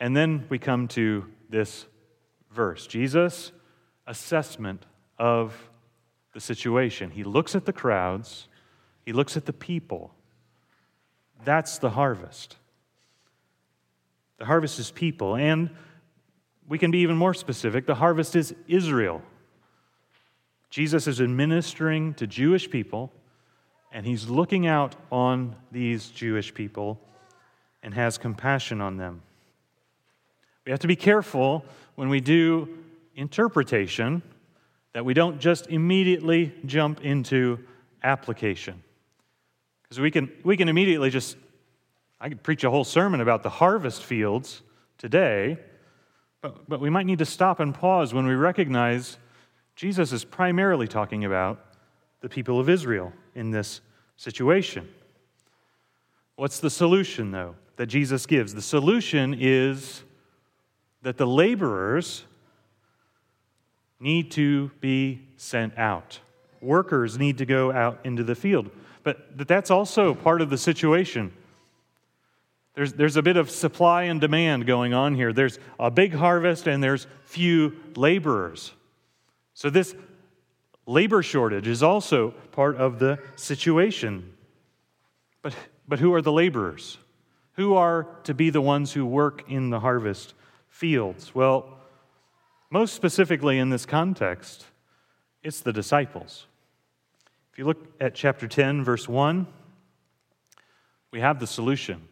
And 0.00 0.16
then 0.16 0.46
we 0.48 0.58
come 0.58 0.88
to 0.88 1.26
this 1.50 1.84
verse 2.50 2.86
Jesus' 2.86 3.52
assessment 4.06 4.86
of 5.18 5.54
the 6.32 6.40
situation. 6.40 7.10
He 7.10 7.22
looks 7.22 7.54
at 7.54 7.66
the 7.66 7.72
crowds, 7.72 8.48
he 9.04 9.12
looks 9.12 9.36
at 9.36 9.44
the 9.44 9.52
people. 9.52 10.14
That's 11.44 11.76
the 11.76 11.90
harvest. 11.90 12.56
The 14.38 14.44
harvest 14.44 14.78
is 14.78 14.90
people, 14.90 15.36
and 15.36 15.70
we 16.68 16.78
can 16.78 16.90
be 16.90 16.98
even 16.98 17.16
more 17.16 17.34
specific. 17.34 17.86
The 17.86 17.94
harvest 17.94 18.36
is 18.36 18.54
Israel. 18.68 19.22
Jesus 20.70 21.06
is 21.06 21.20
administering 21.20 22.14
to 22.14 22.26
Jewish 22.26 22.68
people, 22.70 23.12
and 23.92 24.04
he's 24.04 24.28
looking 24.28 24.66
out 24.66 24.94
on 25.10 25.56
these 25.72 26.08
Jewish 26.08 26.52
people 26.52 27.00
and 27.82 27.94
has 27.94 28.18
compassion 28.18 28.80
on 28.80 28.96
them. 28.96 29.22
We 30.64 30.70
have 30.70 30.80
to 30.80 30.88
be 30.88 30.96
careful 30.96 31.64
when 31.94 32.08
we 32.08 32.20
do 32.20 32.68
interpretation 33.14 34.22
that 34.92 35.04
we 35.04 35.14
don't 35.14 35.40
just 35.40 35.68
immediately 35.68 36.52
jump 36.64 37.02
into 37.02 37.60
application. 38.02 38.82
Because 39.82 40.00
we 40.00 40.10
can, 40.10 40.32
we 40.42 40.56
can 40.56 40.68
immediately 40.68 41.10
just 41.10 41.36
I 42.20 42.28
could 42.28 42.42
preach 42.42 42.64
a 42.64 42.70
whole 42.70 42.84
sermon 42.84 43.20
about 43.20 43.42
the 43.42 43.50
harvest 43.50 44.02
fields 44.02 44.62
today, 44.98 45.58
but, 46.40 46.68
but 46.68 46.80
we 46.80 46.90
might 46.90 47.06
need 47.06 47.18
to 47.18 47.26
stop 47.26 47.60
and 47.60 47.74
pause 47.74 48.14
when 48.14 48.26
we 48.26 48.34
recognize 48.34 49.18
Jesus 49.74 50.12
is 50.12 50.24
primarily 50.24 50.88
talking 50.88 51.24
about 51.24 51.64
the 52.20 52.28
people 52.28 52.58
of 52.58 52.68
Israel 52.70 53.12
in 53.34 53.50
this 53.50 53.82
situation. 54.16 54.88
What's 56.36 56.60
the 56.60 56.70
solution, 56.70 57.30
though, 57.30 57.54
that 57.76 57.86
Jesus 57.86 58.24
gives? 58.24 58.54
The 58.54 58.62
solution 58.62 59.36
is 59.38 60.02
that 61.02 61.18
the 61.18 61.26
laborers 61.26 62.24
need 64.00 64.30
to 64.32 64.70
be 64.80 65.20
sent 65.36 65.76
out. 65.78 66.20
Workers 66.60 67.18
need 67.18 67.38
to 67.38 67.46
go 67.46 67.72
out 67.72 68.00
into 68.04 68.24
the 68.24 68.34
field. 68.34 68.70
But 69.02 69.46
that's 69.46 69.70
also 69.70 70.14
part 70.14 70.40
of 70.40 70.50
the 70.50 70.58
situation. 70.58 71.32
There's, 72.76 72.92
there's 72.92 73.16
a 73.16 73.22
bit 73.22 73.38
of 73.38 73.50
supply 73.50 74.04
and 74.04 74.20
demand 74.20 74.66
going 74.66 74.92
on 74.92 75.14
here. 75.14 75.32
There's 75.32 75.58
a 75.80 75.90
big 75.90 76.12
harvest 76.12 76.68
and 76.68 76.84
there's 76.84 77.06
few 77.24 77.74
laborers. 77.96 78.72
So, 79.54 79.70
this 79.70 79.94
labor 80.84 81.22
shortage 81.22 81.66
is 81.66 81.82
also 81.82 82.32
part 82.52 82.76
of 82.76 82.98
the 82.98 83.18
situation. 83.34 84.34
But, 85.40 85.54
but 85.88 86.00
who 86.00 86.12
are 86.12 86.20
the 86.20 86.32
laborers? 86.32 86.98
Who 87.54 87.74
are 87.76 88.06
to 88.24 88.34
be 88.34 88.50
the 88.50 88.60
ones 88.60 88.92
who 88.92 89.06
work 89.06 89.44
in 89.48 89.70
the 89.70 89.80
harvest 89.80 90.34
fields? 90.68 91.34
Well, 91.34 91.78
most 92.68 92.92
specifically 92.92 93.58
in 93.58 93.70
this 93.70 93.86
context, 93.86 94.66
it's 95.42 95.60
the 95.60 95.72
disciples. 95.72 96.46
If 97.52 97.58
you 97.58 97.64
look 97.64 97.78
at 98.02 98.14
chapter 98.14 98.46
10, 98.46 98.84
verse 98.84 99.08
1, 99.08 99.46
we 101.10 101.20
have 101.20 101.40
the 101.40 101.46
solution. 101.46 102.06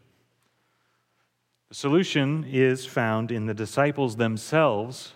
The 1.68 1.74
solution 1.74 2.44
is 2.48 2.86
found 2.86 3.32
in 3.32 3.46
the 3.46 3.54
disciples 3.54 4.16
themselves 4.16 5.14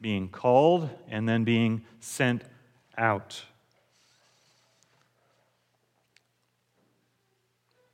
being 0.00 0.28
called 0.28 0.88
and 1.08 1.28
then 1.28 1.44
being 1.44 1.82
sent 2.00 2.42
out. 2.96 3.44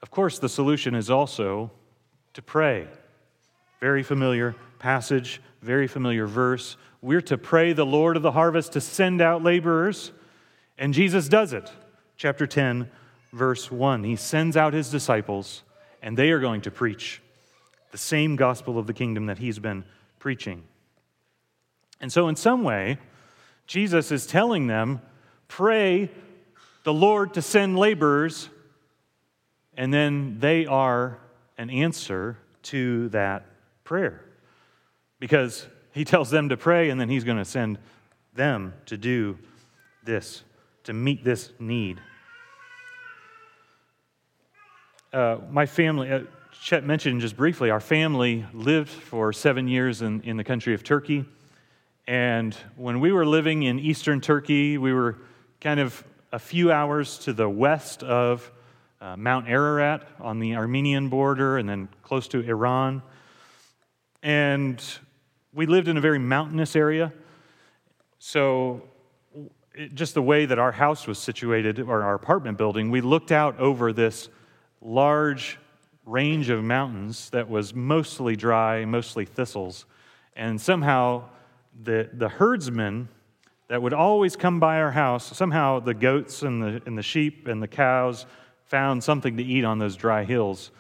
Of 0.02 0.10
course, 0.10 0.38
the 0.38 0.48
solution 0.48 0.94
is 0.94 1.10
also 1.10 1.70
to 2.34 2.42
pray. 2.42 2.86
Very 3.80 4.02
familiar 4.02 4.54
passage, 4.78 5.40
very 5.62 5.88
familiar 5.88 6.26
verse. 6.26 6.76
We're 7.02 7.20
to 7.22 7.36
pray 7.36 7.72
the 7.72 7.84
Lord 7.84 8.16
of 8.16 8.22
the 8.22 8.32
harvest 8.32 8.72
to 8.72 8.80
send 8.80 9.20
out 9.20 9.42
laborers, 9.42 10.12
and 10.78 10.94
Jesus 10.94 11.28
does 11.28 11.52
it. 11.52 11.70
Chapter 12.16 12.46
10, 12.46 12.88
verse 13.32 13.70
1. 13.70 14.04
He 14.04 14.16
sends 14.16 14.56
out 14.56 14.72
his 14.72 14.90
disciples, 14.90 15.62
and 16.02 16.16
they 16.16 16.30
are 16.30 16.40
going 16.40 16.60
to 16.62 16.70
preach 16.70 17.20
the 17.96 18.00
same 18.02 18.36
gospel 18.36 18.78
of 18.78 18.86
the 18.86 18.92
kingdom 18.92 19.24
that 19.24 19.38
he's 19.38 19.58
been 19.58 19.82
preaching. 20.18 20.62
And 21.98 22.12
so, 22.12 22.28
in 22.28 22.36
some 22.36 22.62
way, 22.62 22.98
Jesus 23.66 24.12
is 24.12 24.26
telling 24.26 24.66
them, 24.66 25.00
pray 25.48 26.10
the 26.84 26.92
Lord 26.92 27.32
to 27.32 27.40
send 27.40 27.78
laborers, 27.78 28.50
and 29.78 29.94
then 29.94 30.36
they 30.40 30.66
are 30.66 31.16
an 31.56 31.70
answer 31.70 32.36
to 32.64 33.08
that 33.08 33.46
prayer. 33.82 34.22
Because 35.18 35.66
he 35.92 36.04
tells 36.04 36.28
them 36.28 36.50
to 36.50 36.56
pray, 36.58 36.90
and 36.90 37.00
then 37.00 37.08
he's 37.08 37.24
going 37.24 37.38
to 37.38 37.46
send 37.46 37.78
them 38.34 38.74
to 38.84 38.98
do 38.98 39.38
this, 40.04 40.42
to 40.84 40.92
meet 40.92 41.24
this 41.24 41.50
need. 41.58 41.98
Uh, 45.14 45.38
my 45.50 45.64
family, 45.64 46.12
uh, 46.12 46.20
Chet 46.60 46.84
mentioned 46.84 47.20
just 47.20 47.36
briefly, 47.36 47.70
our 47.70 47.80
family 47.80 48.44
lived 48.52 48.90
for 48.90 49.32
seven 49.32 49.68
years 49.68 50.02
in, 50.02 50.20
in 50.22 50.36
the 50.36 50.44
country 50.44 50.74
of 50.74 50.82
Turkey. 50.82 51.24
And 52.08 52.54
when 52.76 53.00
we 53.00 53.12
were 53.12 53.24
living 53.24 53.62
in 53.62 53.78
eastern 53.78 54.20
Turkey, 54.20 54.76
we 54.78 54.92
were 54.92 55.16
kind 55.60 55.78
of 55.80 56.04
a 56.32 56.38
few 56.38 56.72
hours 56.72 57.18
to 57.20 57.32
the 57.32 57.48
west 57.48 58.02
of 58.02 58.50
uh, 59.00 59.16
Mount 59.16 59.48
Ararat 59.48 60.06
on 60.20 60.38
the 60.40 60.56
Armenian 60.56 61.08
border 61.08 61.56
and 61.58 61.68
then 61.68 61.88
close 62.02 62.26
to 62.28 62.40
Iran. 62.40 63.02
And 64.22 64.82
we 65.52 65.66
lived 65.66 65.88
in 65.88 65.96
a 65.96 66.00
very 66.00 66.18
mountainous 66.18 66.74
area. 66.74 67.12
So, 68.18 68.82
it, 69.74 69.94
just 69.94 70.14
the 70.14 70.22
way 70.22 70.46
that 70.46 70.58
our 70.58 70.72
house 70.72 71.06
was 71.06 71.18
situated, 71.18 71.78
or 71.80 72.02
our 72.02 72.14
apartment 72.14 72.58
building, 72.58 72.90
we 72.90 73.00
looked 73.00 73.30
out 73.30 73.58
over 73.60 73.92
this 73.92 74.28
large 74.80 75.58
range 76.06 76.48
of 76.48 76.62
mountains 76.62 77.28
that 77.30 77.50
was 77.50 77.74
mostly 77.74 78.36
dry, 78.36 78.84
mostly 78.84 79.24
thistles. 79.24 79.84
And 80.36 80.60
somehow 80.60 81.24
the, 81.82 82.08
the 82.12 82.28
herdsmen 82.28 83.08
that 83.68 83.82
would 83.82 83.92
always 83.92 84.36
come 84.36 84.60
by 84.60 84.78
our 84.78 84.92
house, 84.92 85.36
somehow 85.36 85.80
the 85.80 85.94
goats 85.94 86.42
and 86.42 86.62
the, 86.62 86.82
and 86.86 86.96
the 86.96 87.02
sheep 87.02 87.48
and 87.48 87.60
the 87.60 87.68
cows 87.68 88.24
found 88.64 89.02
something 89.02 89.36
to 89.36 89.42
eat 89.42 89.64
on 89.64 89.78
those 89.78 89.96
dry 89.96 90.24
hills. 90.24 90.70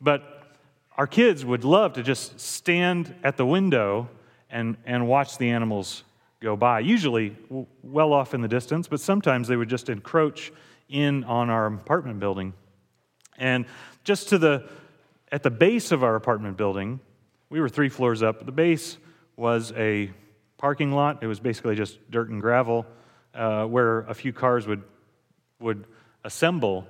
But 0.00 0.54
our 0.96 1.06
kids 1.06 1.44
would 1.44 1.64
love 1.64 1.94
to 1.94 2.02
just 2.02 2.38
stand 2.38 3.14
at 3.24 3.36
the 3.36 3.44
window 3.44 4.08
and, 4.48 4.76
and 4.86 5.08
watch 5.08 5.38
the 5.38 5.50
animals 5.50 6.04
go 6.40 6.56
by, 6.56 6.80
usually 6.80 7.36
well 7.82 8.12
off 8.12 8.34
in 8.34 8.40
the 8.40 8.48
distance, 8.48 8.86
but 8.86 9.00
sometimes 9.00 9.48
they 9.48 9.56
would 9.56 9.68
just 9.68 9.88
encroach 9.88 10.52
in 10.88 11.24
on 11.24 11.50
our 11.50 11.66
apartment 11.66 12.20
building. 12.20 12.52
And 13.38 13.66
just 14.06 14.28
to 14.28 14.38
the 14.38 14.64
at 15.32 15.42
the 15.42 15.50
base 15.50 15.90
of 15.90 16.04
our 16.04 16.14
apartment 16.14 16.56
building, 16.56 17.00
we 17.50 17.60
were 17.60 17.68
three 17.68 17.88
floors 17.88 18.22
up. 18.22 18.46
The 18.46 18.52
base 18.52 18.96
was 19.36 19.72
a 19.76 20.12
parking 20.56 20.92
lot. 20.92 21.22
It 21.22 21.26
was 21.26 21.40
basically 21.40 21.74
just 21.74 21.98
dirt 22.10 22.30
and 22.30 22.40
gravel 22.40 22.86
uh, 23.34 23.66
where 23.66 24.00
a 24.00 24.14
few 24.14 24.32
cars 24.32 24.68
would, 24.68 24.84
would 25.58 25.86
assemble. 26.22 26.86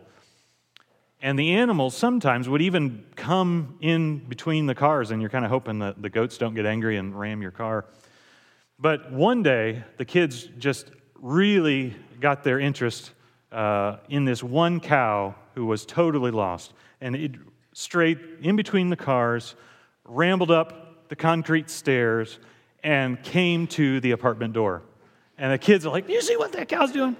And 1.23 1.39
the 1.39 1.55
animals 1.55 1.97
sometimes 1.97 2.47
would 2.47 2.61
even 2.61 3.05
come 3.17 3.79
in 3.81 4.19
between 4.19 4.67
the 4.67 4.75
cars, 4.75 5.11
and 5.11 5.23
you're 5.23 5.31
kind 5.31 5.47
of 5.47 5.51
hoping 5.51 5.79
that 5.79 6.01
the 6.01 6.11
goats 6.11 6.37
don't 6.37 6.55
get 6.55 6.67
angry 6.67 6.99
and 6.99 7.19
ram 7.19 7.41
your 7.41 7.51
car. 7.51 7.87
But 8.79 9.11
one 9.11 9.43
day, 9.43 9.83
the 9.97 10.05
kids 10.05 10.47
just 10.59 10.91
really 11.15 11.97
got 12.21 12.45
their 12.45 12.61
interest 12.61 13.13
uh, 13.51 13.97
in 14.11 14.27
this 14.27 14.43
one 14.43 14.79
cow 14.79 15.35
who 15.55 15.65
was 15.65 15.87
totally 15.87 16.31
lost. 16.31 16.75
And 17.01 17.15
it 17.15 17.33
straight 17.73 18.19
in 18.41 18.57
between 18.57 18.91
the 18.91 18.97
cars, 18.97 19.55
rambled 20.05 20.51
up 20.51 21.09
the 21.09 21.17
concrete 21.17 21.71
stairs, 21.71 22.39
and 22.83 23.23
came 23.23 23.67
to 23.67 24.01
the 24.01 24.13
apartment 24.13 24.55
door. 24.55 24.83
And 25.39 25.53
the 25.53 25.59
kids 25.59 25.85
are 25.85 25.91
like, 25.91 26.07
Do 26.07 26.13
you 26.13 26.23
see 26.23 26.37
what 26.37 26.53
that 26.53 26.69
cow's 26.69 26.93
doing? 26.93 27.17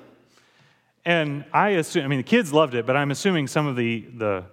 And 1.05 1.45
I 1.53 1.71
assume, 1.71 2.05
I 2.05 2.09
mean, 2.09 2.19
the 2.19 2.25
kids 2.25 2.53
loved 2.53 2.75
it, 2.75 2.85
but 2.85 2.97
I'm 2.97 3.11
assuming 3.13 3.47
some 3.47 3.67
of 3.67 3.77
the, 3.77 4.07
the, 4.17 4.45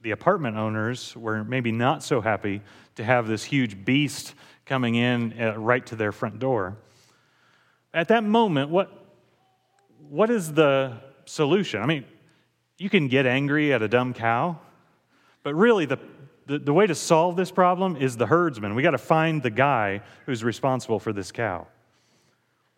the 0.00 0.12
apartment 0.12 0.56
owners 0.56 1.14
were 1.14 1.44
maybe 1.44 1.70
not 1.70 2.02
so 2.02 2.22
happy 2.22 2.62
to 2.96 3.04
have 3.04 3.26
this 3.26 3.44
huge 3.44 3.84
beast 3.84 4.34
coming 4.64 4.94
in 4.94 5.38
uh, 5.38 5.58
right 5.58 5.84
to 5.86 5.96
their 5.96 6.12
front 6.12 6.38
door. 6.38 6.78
At 7.92 8.08
that 8.08 8.24
moment, 8.24 8.70
what, 8.70 8.90
what 10.08 10.30
is 10.30 10.52
the 10.52 10.96
solution? 11.26 11.82
I 11.82 11.86
mean, 11.86 12.04
you 12.80 12.88
can 12.88 13.08
get 13.08 13.26
angry 13.26 13.74
at 13.74 13.82
a 13.82 13.88
dumb 13.88 14.14
cow, 14.14 14.58
but 15.42 15.54
really 15.54 15.84
the, 15.84 15.98
the, 16.46 16.58
the 16.58 16.72
way 16.72 16.86
to 16.86 16.94
solve 16.94 17.36
this 17.36 17.50
problem 17.50 17.94
is 17.94 18.16
the 18.16 18.24
herdsman. 18.24 18.74
We 18.74 18.82
got 18.82 18.92
to 18.92 18.98
find 18.98 19.42
the 19.42 19.50
guy 19.50 20.00
who's 20.24 20.42
responsible 20.42 20.98
for 20.98 21.12
this 21.12 21.30
cow. 21.30 21.66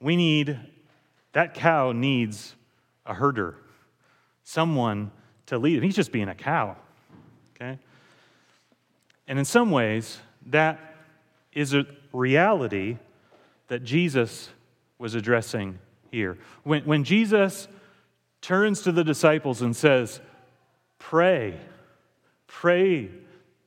We 0.00 0.16
need, 0.16 0.59
that 1.35 1.54
cow 1.54 1.92
needs 1.92 2.56
a 3.06 3.14
herder, 3.14 3.54
someone 4.42 5.12
to 5.47 5.56
lead 5.56 5.78
him. 5.78 5.85
He's 5.85 5.94
just 5.94 6.11
being 6.11 6.28
a 6.28 6.35
cow, 6.35 6.76
okay? 7.54 7.78
And 9.28 9.38
in 9.38 9.44
some 9.44 9.71
ways, 9.71 10.18
that 10.47 10.80
is 11.52 11.75
a 11.75 11.87
reality 12.12 12.99
that 13.68 13.85
Jesus 13.85 14.49
was 14.99 15.14
addressing 15.14 15.78
here. 16.11 16.38
When, 16.64 16.82
when 16.87 17.04
Jesus 17.04 17.68
turns 18.42 18.82
to 18.82 18.92
the 18.92 19.04
disciples 19.04 19.62
and 19.62 19.75
says, 19.75 20.20
Pray, 20.99 21.58
pray, 22.46 23.11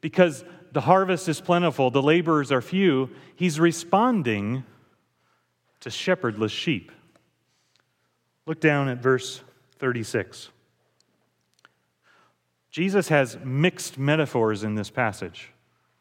because 0.01 0.46
the 0.72 0.82
harvest 0.82 1.27
is 1.27 1.41
plentiful, 1.41 1.89
the 1.89 2.01
laborers 2.01 2.51
are 2.51 2.62
few, 2.62 3.10
he's 3.36 3.60
responding 3.60 4.63
to 5.79 5.89
shepherdless 5.89 6.51
sheep. 6.51 6.91
Look 8.46 8.60
down 8.60 8.89
at 8.89 9.00
verse 9.00 9.41
36. 9.79 10.50
Jesus 12.70 13.08
has 13.08 13.38
mixed 13.44 13.98
metaphors 13.98 14.63
in 14.63 14.75
this 14.75 14.89
passage. 14.89 15.51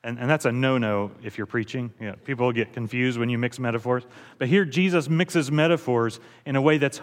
And, 0.02 0.18
and 0.18 0.28
that's 0.28 0.44
a 0.44 0.52
no 0.52 0.76
no 0.76 1.12
if 1.22 1.38
you're 1.38 1.46
preaching. 1.46 1.92
Yeah, 2.00 2.14
people 2.24 2.52
get 2.52 2.72
confused 2.72 3.18
when 3.18 3.30
you 3.30 3.38
mix 3.38 3.58
metaphors. 3.58 4.04
But 4.38 4.48
here, 4.48 4.64
Jesus 4.64 5.08
mixes 5.08 5.50
metaphors 5.50 6.20
in 6.44 6.56
a 6.56 6.60
way 6.60 6.78
that's 6.78 7.00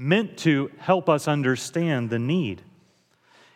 meant 0.00 0.38
to 0.38 0.70
help 0.78 1.10
us 1.10 1.28
understand 1.28 2.08
the 2.08 2.18
need. 2.18 2.62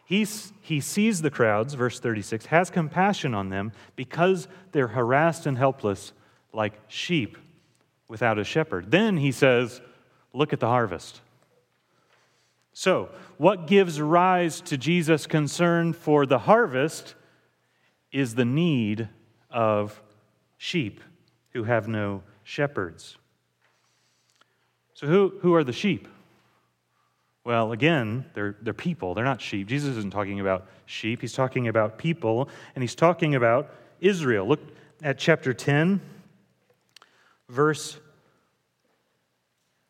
He's, 0.04 0.52
he 0.60 0.78
sees 0.78 1.22
the 1.22 1.30
crowds, 1.30 1.72
verse 1.72 1.98
36, 1.98 2.44
has 2.46 2.68
compassion 2.68 3.32
on 3.32 3.48
them 3.48 3.72
because 3.96 4.46
they're 4.72 4.88
harassed 4.88 5.46
and 5.46 5.56
helpless 5.56 6.12
like 6.52 6.74
sheep 6.86 7.38
without 8.08 8.38
a 8.38 8.44
shepherd. 8.44 8.90
Then 8.90 9.16
he 9.16 9.32
says, 9.32 9.80
Look 10.34 10.52
at 10.52 10.60
the 10.60 10.66
harvest. 10.66 11.22
So, 12.74 13.08
what 13.38 13.66
gives 13.66 13.98
rise 13.98 14.60
to 14.62 14.76
Jesus' 14.76 15.26
concern 15.26 15.94
for 15.94 16.26
the 16.26 16.40
harvest 16.40 17.14
is 18.12 18.34
the 18.34 18.44
need 18.44 19.08
of 19.50 20.02
sheep 20.58 21.00
who 21.52 21.64
have 21.64 21.88
no 21.88 22.22
shepherds. 22.42 23.16
So, 24.92 25.06
who, 25.06 25.38
who 25.40 25.54
are 25.54 25.64
the 25.64 25.72
sheep? 25.72 26.08
Well, 27.44 27.72
again, 27.72 28.24
they're, 28.32 28.56
they're 28.62 28.72
people, 28.72 29.14
they're 29.14 29.24
not 29.24 29.40
sheep. 29.40 29.68
Jesus 29.68 29.96
isn't 29.96 30.12
talking 30.12 30.40
about 30.40 30.66
sheep, 30.86 31.20
he's 31.20 31.34
talking 31.34 31.68
about 31.68 31.98
people, 31.98 32.48
and 32.74 32.82
he's 32.82 32.94
talking 32.94 33.34
about 33.34 33.70
Israel. 34.00 34.48
Look 34.48 34.60
at 35.02 35.18
chapter 35.18 35.52
10, 35.52 36.00
verse 37.50 37.98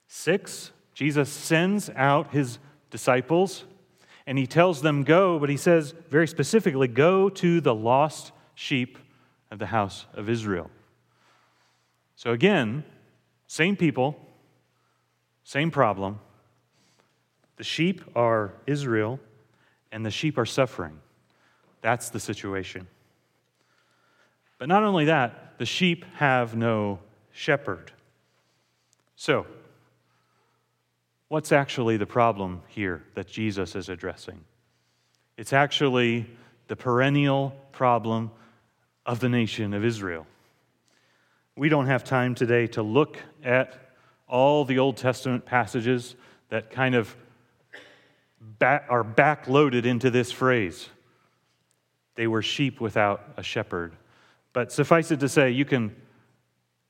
6, 0.09 0.73
Jesus 0.95 1.29
sends 1.29 1.91
out 1.91 2.33
his 2.33 2.59
disciples 2.91 3.65
and 4.27 4.39
he 4.39 4.47
tells 4.47 4.81
them, 4.81 5.03
Go, 5.03 5.39
but 5.39 5.49
he 5.49 5.57
says 5.57 5.95
very 6.09 6.27
specifically, 6.27 6.89
Go 6.89 7.29
to 7.29 7.61
the 7.61 7.75
lost 7.75 8.33
sheep 8.55 8.99
of 9.51 9.59
the 9.59 9.67
house 9.67 10.07
of 10.15 10.29
Israel. 10.29 10.71
So 12.17 12.31
again, 12.31 12.85
same 13.47 13.77
people, 13.77 14.17
same 15.43 15.71
problem. 15.71 16.21
The 17.57 17.65
sheep 17.65 18.03
are 18.17 18.53
Israel, 18.67 19.21
and 19.93 20.05
the 20.05 20.11
sheep 20.11 20.39
are 20.39 20.47
suffering. 20.47 20.99
That's 21.81 22.11
the 22.11 22.21
situation. 22.21 22.87
But 24.59 24.69
not 24.69 24.83
only 24.83 25.05
that, 25.07 25.59
the 25.59 25.67
sheep 25.67 26.05
have 26.17 26.57
no 26.57 26.99
shepherd. 27.33 27.93
So, 29.17 29.47
what's 31.29 31.53
actually 31.53 31.97
the 31.97 32.07
problem 32.07 32.63
here 32.69 33.05
that 33.15 33.29
Jesus 33.29 33.77
is 33.77 33.89
addressing? 33.89 34.41
It's 35.37 35.53
actually 35.53 36.31
the 36.69 36.77
perennial 36.77 37.55
problem 37.73 38.31
of 39.07 39.21
the 39.21 39.29
nation 39.29 39.75
of 39.75 39.85
Israel. 39.85 40.27
We 41.57 41.69
don't 41.69 41.87
have 41.87 42.03
time 42.03 42.35
today 42.35 42.67
to 42.69 42.83
look 42.83 43.19
at 43.45 43.93
all 44.29 44.65
the 44.65 44.79
Old 44.79 44.97
Testament 44.97 45.45
passages 45.45 46.17
that 46.49 46.71
kind 46.71 46.95
of 46.95 47.15
back, 48.59 48.87
are 48.89 49.05
backloaded 49.05 49.85
into 49.85 50.11
this 50.11 50.31
phrase. 50.31 50.89
They 52.15 52.27
were 52.27 52.43
sheep 52.43 52.81
without 52.81 53.35
a 53.37 53.43
shepherd. 53.43 53.97
But 54.53 54.71
suffice 54.73 55.11
it 55.11 55.21
to 55.21 55.29
say, 55.29 55.51
you 55.51 55.65
can 55.65 55.95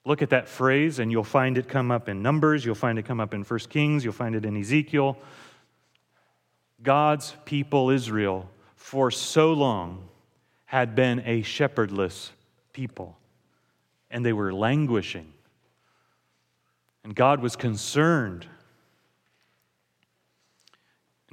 Look 0.06 0.20
at 0.20 0.30
that 0.30 0.48
phrase, 0.48 0.98
and 0.98 1.10
you'll 1.10 1.24
find 1.24 1.56
it 1.56 1.66
come 1.66 1.90
up 1.90 2.08
in 2.08 2.20
Numbers, 2.20 2.64
you'll 2.64 2.74
find 2.74 2.98
it 2.98 3.06
come 3.06 3.20
up 3.20 3.32
in 3.32 3.42
1 3.42 3.58
Kings, 3.70 4.04
you'll 4.04 4.12
find 4.12 4.34
it 4.34 4.44
in 4.44 4.56
Ezekiel. 4.56 5.16
God's 6.82 7.34
people, 7.46 7.88
Israel, 7.88 8.50
for 8.76 9.10
so 9.10 9.54
long 9.54 10.06
had 10.66 10.94
been 10.94 11.22
a 11.24 11.40
shepherdless 11.40 12.32
people, 12.74 13.16
and 14.10 14.24
they 14.26 14.34
were 14.34 14.52
languishing. 14.52 15.32
And 17.02 17.14
God 17.14 17.40
was 17.40 17.56
concerned. 17.56 18.46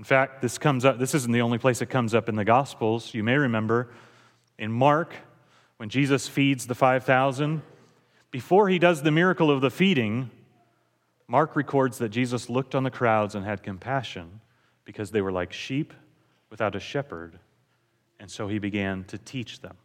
In 0.01 0.05
fact, 0.05 0.41
this 0.41 0.57
comes 0.57 0.83
up, 0.83 0.97
this 0.97 1.13
isn't 1.13 1.31
the 1.31 1.41
only 1.41 1.59
place 1.59 1.79
it 1.79 1.91
comes 1.91 2.15
up 2.15 2.27
in 2.27 2.33
the 2.33 2.43
Gospels. 2.43 3.13
You 3.13 3.23
may 3.23 3.35
remember 3.35 3.89
in 4.57 4.71
Mark, 4.71 5.13
when 5.77 5.89
Jesus 5.89 6.27
feeds 6.27 6.65
the 6.65 6.73
5,000, 6.73 7.61
before 8.31 8.67
he 8.67 8.79
does 8.79 9.03
the 9.03 9.11
miracle 9.11 9.51
of 9.51 9.61
the 9.61 9.69
feeding, 9.69 10.31
Mark 11.27 11.55
records 11.55 11.99
that 11.99 12.09
Jesus 12.09 12.49
looked 12.49 12.73
on 12.73 12.81
the 12.81 12.89
crowds 12.89 13.35
and 13.35 13.45
had 13.45 13.61
compassion 13.61 14.41
because 14.85 15.11
they 15.11 15.21
were 15.21 15.31
like 15.31 15.53
sheep 15.53 15.93
without 16.49 16.75
a 16.75 16.79
shepherd, 16.79 17.37
and 18.19 18.31
so 18.31 18.47
he 18.47 18.57
began 18.57 19.03
to 19.03 19.19
teach 19.19 19.61
them. 19.61 19.77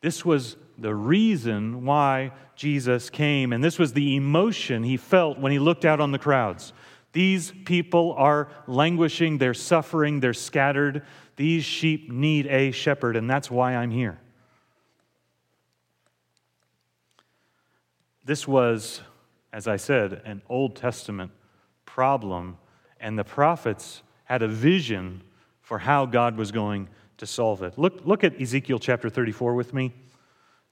This 0.00 0.24
was 0.24 0.56
the 0.78 0.94
reason 0.94 1.84
why 1.84 2.32
Jesus 2.56 3.10
came, 3.10 3.52
and 3.52 3.62
this 3.62 3.78
was 3.78 3.92
the 3.92 4.16
emotion 4.16 4.82
he 4.82 4.96
felt 4.96 5.38
when 5.38 5.52
he 5.52 5.58
looked 5.58 5.84
out 5.84 6.00
on 6.00 6.10
the 6.10 6.18
crowds. 6.18 6.72
These 7.12 7.52
people 7.64 8.14
are 8.16 8.48
languishing, 8.66 9.38
they're 9.38 9.54
suffering, 9.54 10.20
they're 10.20 10.32
scattered. 10.32 11.02
These 11.36 11.64
sheep 11.64 12.10
need 12.10 12.46
a 12.46 12.70
shepherd, 12.70 13.16
and 13.16 13.28
that's 13.28 13.50
why 13.50 13.74
I'm 13.74 13.90
here. 13.90 14.18
This 18.24 18.46
was, 18.46 19.00
as 19.52 19.66
I 19.66 19.76
said, 19.76 20.22
an 20.24 20.42
Old 20.48 20.76
Testament 20.76 21.32
problem, 21.84 22.56
and 23.00 23.18
the 23.18 23.24
prophets 23.24 24.02
had 24.24 24.42
a 24.42 24.48
vision 24.48 25.22
for 25.60 25.78
how 25.78 26.06
God 26.06 26.36
was 26.36 26.52
going 26.52 26.88
to 27.18 27.26
solve 27.26 27.62
it. 27.62 27.78
Look, 27.78 28.04
look 28.04 28.24
at 28.24 28.40
Ezekiel 28.40 28.78
chapter 28.78 29.10
34 29.10 29.54
with 29.54 29.74
me. 29.74 29.92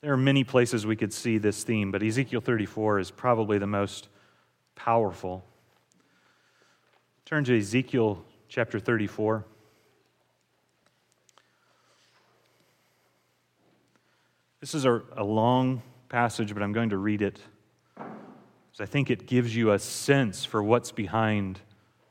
There 0.01 0.13
are 0.13 0.17
many 0.17 0.45
places 0.45 0.87
we 0.87 0.97
could 0.97 1.13
see 1.13 1.37
this 1.37 1.65
theme, 1.65 1.91
but 1.91 2.03
Ezekiel 2.03 2.41
34 2.41 3.01
is 3.01 3.11
probably 3.11 3.59
the 3.59 3.67
most 3.67 4.09
powerful. 4.75 5.45
Turn 7.31 7.45
to 7.45 7.57
Ezekiel 7.57 8.25
chapter 8.49 8.81
34. 8.81 9.45
This 14.59 14.75
is 14.75 14.85
a, 14.85 15.01
a 15.17 15.23
long 15.23 15.81
passage, 16.09 16.53
but 16.53 16.61
I'm 16.61 16.73
going 16.73 16.89
to 16.89 16.97
read 16.97 17.23
it 17.23 17.39
because 17.95 18.81
I 18.81 18.87
think 18.87 19.11
it 19.11 19.29
gives 19.29 19.55
you 19.55 19.71
a 19.71 19.79
sense 19.79 20.45
for 20.45 20.61
what's 20.61 20.91
behind 20.91 21.61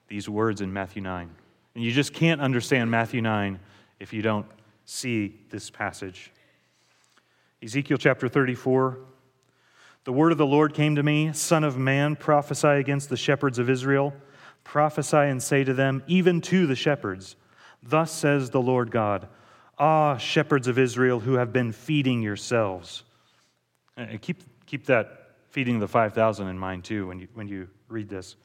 these 0.07 0.29
words 0.29 0.61
in 0.61 0.71
Matthew 0.71 1.01
9. 1.01 1.29
And 1.75 1.83
you 1.83 1.91
just 1.91 2.13
can't 2.13 2.39
understand 2.39 2.89
Matthew 2.89 3.21
9 3.21 3.59
if 3.99 4.13
you 4.13 4.21
don't 4.21 4.45
see 4.85 5.35
this 5.49 5.69
passage. 5.69 6.31
Ezekiel 7.61 7.97
chapter 7.97 8.29
34. 8.29 8.99
The 10.05 10.13
word 10.13 10.31
of 10.31 10.37
the 10.37 10.45
Lord 10.45 10.73
came 10.73 10.95
to 10.95 11.03
me, 11.03 11.33
Son 11.33 11.65
of 11.65 11.77
man, 11.77 12.15
prophesy 12.15 12.69
against 12.69 13.09
the 13.09 13.17
shepherds 13.17 13.59
of 13.59 13.69
Israel. 13.69 14.13
Prophesy 14.69 15.17
and 15.17 15.41
say 15.41 15.63
to 15.63 15.73
them, 15.73 16.03
even 16.05 16.41
to 16.41 16.67
the 16.67 16.75
shepherds, 16.75 17.35
Thus 17.81 18.11
says 18.11 18.51
the 18.51 18.61
Lord 18.61 18.91
God 18.91 19.27
Ah, 19.79 20.17
shepherds 20.17 20.67
of 20.67 20.77
Israel 20.77 21.19
who 21.19 21.33
have 21.33 21.51
been 21.51 21.71
feeding 21.71 22.21
yourselves. 22.21 23.01
And 23.97 24.21
keep, 24.21 24.43
keep 24.67 24.85
that 24.85 25.31
feeding 25.49 25.79
the 25.79 25.87
5,000 25.87 26.47
in 26.47 26.59
mind 26.59 26.83
too 26.83 27.07
when 27.07 27.17
you, 27.17 27.27
when 27.33 27.47
you 27.47 27.67
read 27.87 28.09
this. 28.09 28.35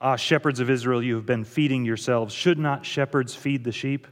Ah, 0.00 0.16
shepherds 0.16 0.58
of 0.58 0.68
Israel, 0.68 1.00
you 1.00 1.14
have 1.14 1.26
been 1.26 1.44
feeding 1.44 1.84
yourselves. 1.84 2.34
Should 2.34 2.58
not 2.58 2.84
shepherds 2.84 3.36
feed 3.36 3.62
the 3.62 3.70
sheep? 3.70 4.08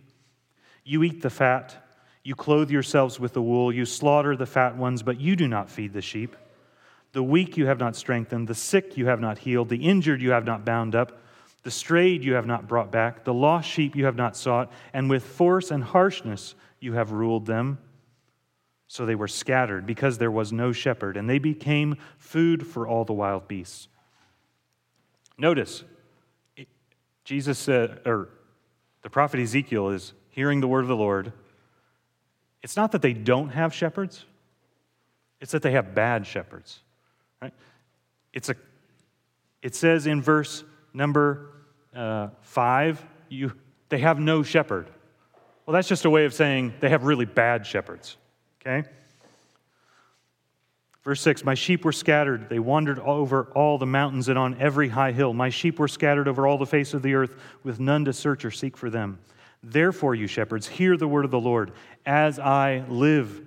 You 0.84 1.02
eat 1.02 1.20
the 1.20 1.30
fat, 1.30 1.74
you 2.22 2.36
clothe 2.36 2.70
yourselves 2.70 3.18
with 3.18 3.32
the 3.32 3.42
wool, 3.42 3.72
you 3.72 3.86
slaughter 3.86 4.36
the 4.36 4.46
fat 4.46 4.76
ones, 4.76 5.02
but 5.02 5.18
you 5.20 5.34
do 5.34 5.48
not 5.48 5.68
feed 5.68 5.92
the 5.92 6.00
sheep. 6.00 6.36
The 7.14 7.22
weak 7.22 7.56
you 7.56 7.66
have 7.66 7.78
not 7.78 7.94
strengthened, 7.94 8.48
the 8.48 8.56
sick 8.56 8.96
you 8.96 9.06
have 9.06 9.20
not 9.20 9.38
healed, 9.38 9.68
the 9.68 9.86
injured 9.88 10.20
you 10.20 10.32
have 10.32 10.44
not 10.44 10.64
bound 10.64 10.96
up, 10.96 11.22
the 11.62 11.70
strayed 11.70 12.24
you 12.24 12.34
have 12.34 12.44
not 12.44 12.66
brought 12.66 12.90
back, 12.90 13.22
the 13.22 13.32
lost 13.32 13.70
sheep 13.70 13.94
you 13.94 14.04
have 14.04 14.16
not 14.16 14.36
sought, 14.36 14.72
and 14.92 15.08
with 15.08 15.24
force 15.24 15.70
and 15.70 15.84
harshness 15.84 16.56
you 16.80 16.94
have 16.94 17.12
ruled 17.12 17.46
them. 17.46 17.78
So 18.88 19.06
they 19.06 19.14
were 19.14 19.28
scattered 19.28 19.86
because 19.86 20.18
there 20.18 20.30
was 20.30 20.52
no 20.52 20.72
shepherd, 20.72 21.16
and 21.16 21.30
they 21.30 21.38
became 21.38 21.98
food 22.18 22.66
for 22.66 22.88
all 22.88 23.04
the 23.04 23.12
wild 23.12 23.46
beasts. 23.46 23.86
Notice, 25.38 25.84
Jesus 27.24 27.60
said, 27.60 28.00
or 28.04 28.28
the 29.02 29.10
prophet 29.10 29.38
Ezekiel 29.38 29.90
is 29.90 30.14
hearing 30.30 30.60
the 30.60 30.68
word 30.68 30.82
of 30.82 30.88
the 30.88 30.96
Lord. 30.96 31.32
It's 32.60 32.76
not 32.76 32.90
that 32.90 33.02
they 33.02 33.12
don't 33.12 33.50
have 33.50 33.72
shepherds, 33.72 34.24
it's 35.40 35.52
that 35.52 35.62
they 35.62 35.72
have 35.72 35.94
bad 35.94 36.26
shepherds. 36.26 36.80
Right? 37.44 37.52
It's 38.32 38.48
a, 38.48 38.56
it 39.60 39.74
says 39.74 40.06
in 40.06 40.22
verse 40.22 40.64
number 40.94 41.50
uh, 41.94 42.28
five, 42.40 43.04
you, 43.28 43.52
they 43.90 43.98
have 43.98 44.18
no 44.18 44.42
shepherd. 44.42 44.88
Well, 45.66 45.74
that's 45.74 45.88
just 45.88 46.06
a 46.06 46.10
way 46.10 46.24
of 46.24 46.32
saying 46.32 46.72
they 46.80 46.88
have 46.88 47.04
really 47.04 47.26
bad 47.26 47.66
shepherds. 47.66 48.16
Okay? 48.60 48.88
Verse 51.02 51.20
6 51.20 51.44
My 51.44 51.52
sheep 51.52 51.84
were 51.84 51.92
scattered. 51.92 52.48
They 52.48 52.58
wandered 52.58 52.98
over 52.98 53.44
all 53.54 53.76
the 53.76 53.84
mountains 53.84 54.30
and 54.30 54.38
on 54.38 54.58
every 54.58 54.88
high 54.88 55.12
hill. 55.12 55.34
My 55.34 55.50
sheep 55.50 55.78
were 55.78 55.86
scattered 55.86 56.26
over 56.26 56.46
all 56.46 56.56
the 56.56 56.64
face 56.64 56.94
of 56.94 57.02
the 57.02 57.12
earth, 57.12 57.34
with 57.62 57.78
none 57.78 58.06
to 58.06 58.14
search 58.14 58.46
or 58.46 58.50
seek 58.50 58.74
for 58.74 58.88
them. 58.88 59.18
Therefore, 59.62 60.14
you 60.14 60.26
shepherds, 60.26 60.66
hear 60.66 60.96
the 60.96 61.08
word 61.08 61.26
of 61.26 61.30
the 61.30 61.38
Lord. 61.38 61.72
As 62.06 62.38
I 62.38 62.84
live, 62.88 63.46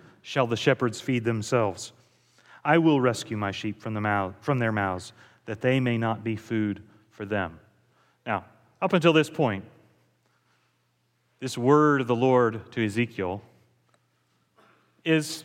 shall 0.21 0.47
the 0.47 0.57
shepherds 0.57 1.01
feed 1.01 1.23
themselves. 1.23 1.93
I 2.63 2.77
will 2.77 3.01
rescue 3.01 3.37
my 3.37 3.51
sheep 3.51 3.81
from, 3.81 3.93
the 3.93 4.01
mouth, 4.01 4.35
from 4.41 4.59
their 4.59 4.71
mouths, 4.71 5.13
that 5.45 5.61
they 5.61 5.79
may 5.79 5.97
not 5.97 6.23
be 6.23 6.35
food 6.35 6.83
for 7.09 7.25
them. 7.25 7.59
Now, 8.25 8.45
up 8.81 8.93
until 8.93 9.13
this 9.13 9.29
point, 9.29 9.65
this 11.39 11.57
word 11.57 12.01
of 12.01 12.07
the 12.07 12.15
Lord 12.15 12.71
to 12.73 12.85
Ezekiel 12.85 13.41
is 15.03 15.43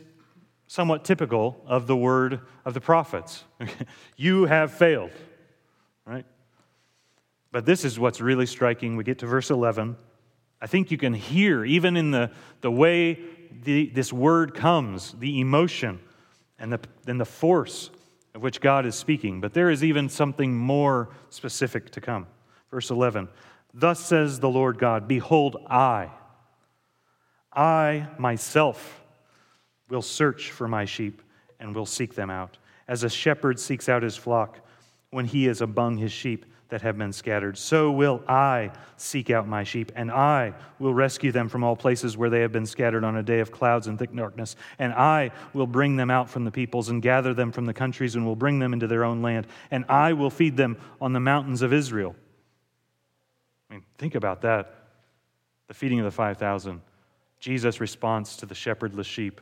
somewhat 0.66 1.04
typical 1.04 1.62
of 1.66 1.86
the 1.86 1.96
word 1.96 2.40
of 2.64 2.74
the 2.74 2.80
prophets. 2.80 3.44
you 4.16 4.44
have 4.44 4.72
failed, 4.72 5.12
right? 6.04 6.26
But 7.50 7.64
this 7.64 7.84
is 7.84 7.98
what's 7.98 8.20
really 8.20 8.46
striking. 8.46 8.96
We 8.96 9.04
get 9.04 9.20
to 9.20 9.26
verse 9.26 9.50
11. 9.50 9.96
I 10.60 10.66
think 10.66 10.90
you 10.90 10.98
can 10.98 11.14
hear, 11.14 11.64
even 11.64 11.96
in 11.96 12.10
the, 12.10 12.30
the 12.60 12.70
way 12.70 13.18
the, 13.62 13.86
this 13.86 14.12
word 14.12 14.54
comes, 14.54 15.12
the 15.18 15.40
emotion 15.40 16.00
and 16.58 16.72
the, 16.72 16.80
and 17.06 17.20
the 17.20 17.26
force 17.26 17.90
of 18.34 18.42
which 18.42 18.60
God 18.60 18.86
is 18.86 18.94
speaking. 18.94 19.40
But 19.40 19.54
there 19.54 19.70
is 19.70 19.82
even 19.82 20.08
something 20.08 20.56
more 20.56 21.10
specific 21.30 21.90
to 21.90 22.00
come. 22.00 22.26
Verse 22.70 22.90
11 22.90 23.28
Thus 23.72 24.00
says 24.00 24.40
the 24.40 24.48
Lord 24.48 24.78
God 24.78 25.06
Behold, 25.06 25.56
I, 25.68 26.10
I 27.52 28.08
myself 28.18 29.02
will 29.88 30.02
search 30.02 30.50
for 30.50 30.66
my 30.68 30.84
sheep 30.84 31.22
and 31.60 31.74
will 31.74 31.86
seek 31.86 32.14
them 32.14 32.30
out, 32.30 32.58
as 32.88 33.04
a 33.04 33.10
shepherd 33.10 33.58
seeks 33.58 33.88
out 33.88 34.02
his 34.02 34.16
flock 34.16 34.60
when 35.10 35.24
he 35.24 35.46
is 35.46 35.60
among 35.60 35.96
his 35.96 36.12
sheep 36.12 36.44
that 36.68 36.82
have 36.82 36.98
been 36.98 37.12
scattered. 37.12 37.56
So 37.56 37.92
will 37.92 38.22
I 38.28 38.72
seek 38.96 39.30
out 39.30 39.46
my 39.46 39.64
sheep, 39.64 39.92
and 39.94 40.10
I 40.10 40.54
will 40.78 40.92
rescue 40.92 41.32
them 41.32 41.48
from 41.48 41.62
all 41.62 41.76
places 41.76 42.16
where 42.16 42.30
they 42.30 42.40
have 42.40 42.52
been 42.52 42.66
scattered 42.66 43.04
on 43.04 43.16
a 43.16 43.22
day 43.22 43.40
of 43.40 43.52
clouds 43.52 43.86
and 43.86 43.98
thick 43.98 44.14
darkness. 44.14 44.56
And 44.78 44.92
I 44.92 45.30
will 45.52 45.66
bring 45.66 45.96
them 45.96 46.10
out 46.10 46.28
from 46.28 46.44
the 46.44 46.50
peoples 46.50 46.88
and 46.88 47.00
gather 47.00 47.34
them 47.34 47.52
from 47.52 47.66
the 47.66 47.74
countries 47.74 48.16
and 48.16 48.26
will 48.26 48.36
bring 48.36 48.58
them 48.58 48.72
into 48.72 48.86
their 48.86 49.04
own 49.04 49.22
land. 49.22 49.46
And 49.70 49.84
I 49.88 50.12
will 50.12 50.30
feed 50.30 50.56
them 50.56 50.76
on 51.00 51.12
the 51.12 51.20
mountains 51.20 51.62
of 51.62 51.72
Israel. 51.72 52.16
I 53.70 53.74
mean, 53.74 53.84
think 53.98 54.14
about 54.14 54.42
that. 54.42 54.74
The 55.68 55.74
feeding 55.74 56.00
of 56.00 56.04
the 56.04 56.10
5,000. 56.10 56.80
Jesus' 57.38 57.80
response 57.80 58.36
to 58.36 58.46
the 58.46 58.54
shepherdless 58.54 59.06
sheep 59.06 59.40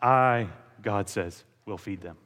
I, 0.00 0.46
God 0.80 1.08
says, 1.08 1.42
will 1.66 1.78
feed 1.78 2.00
them. 2.00 2.16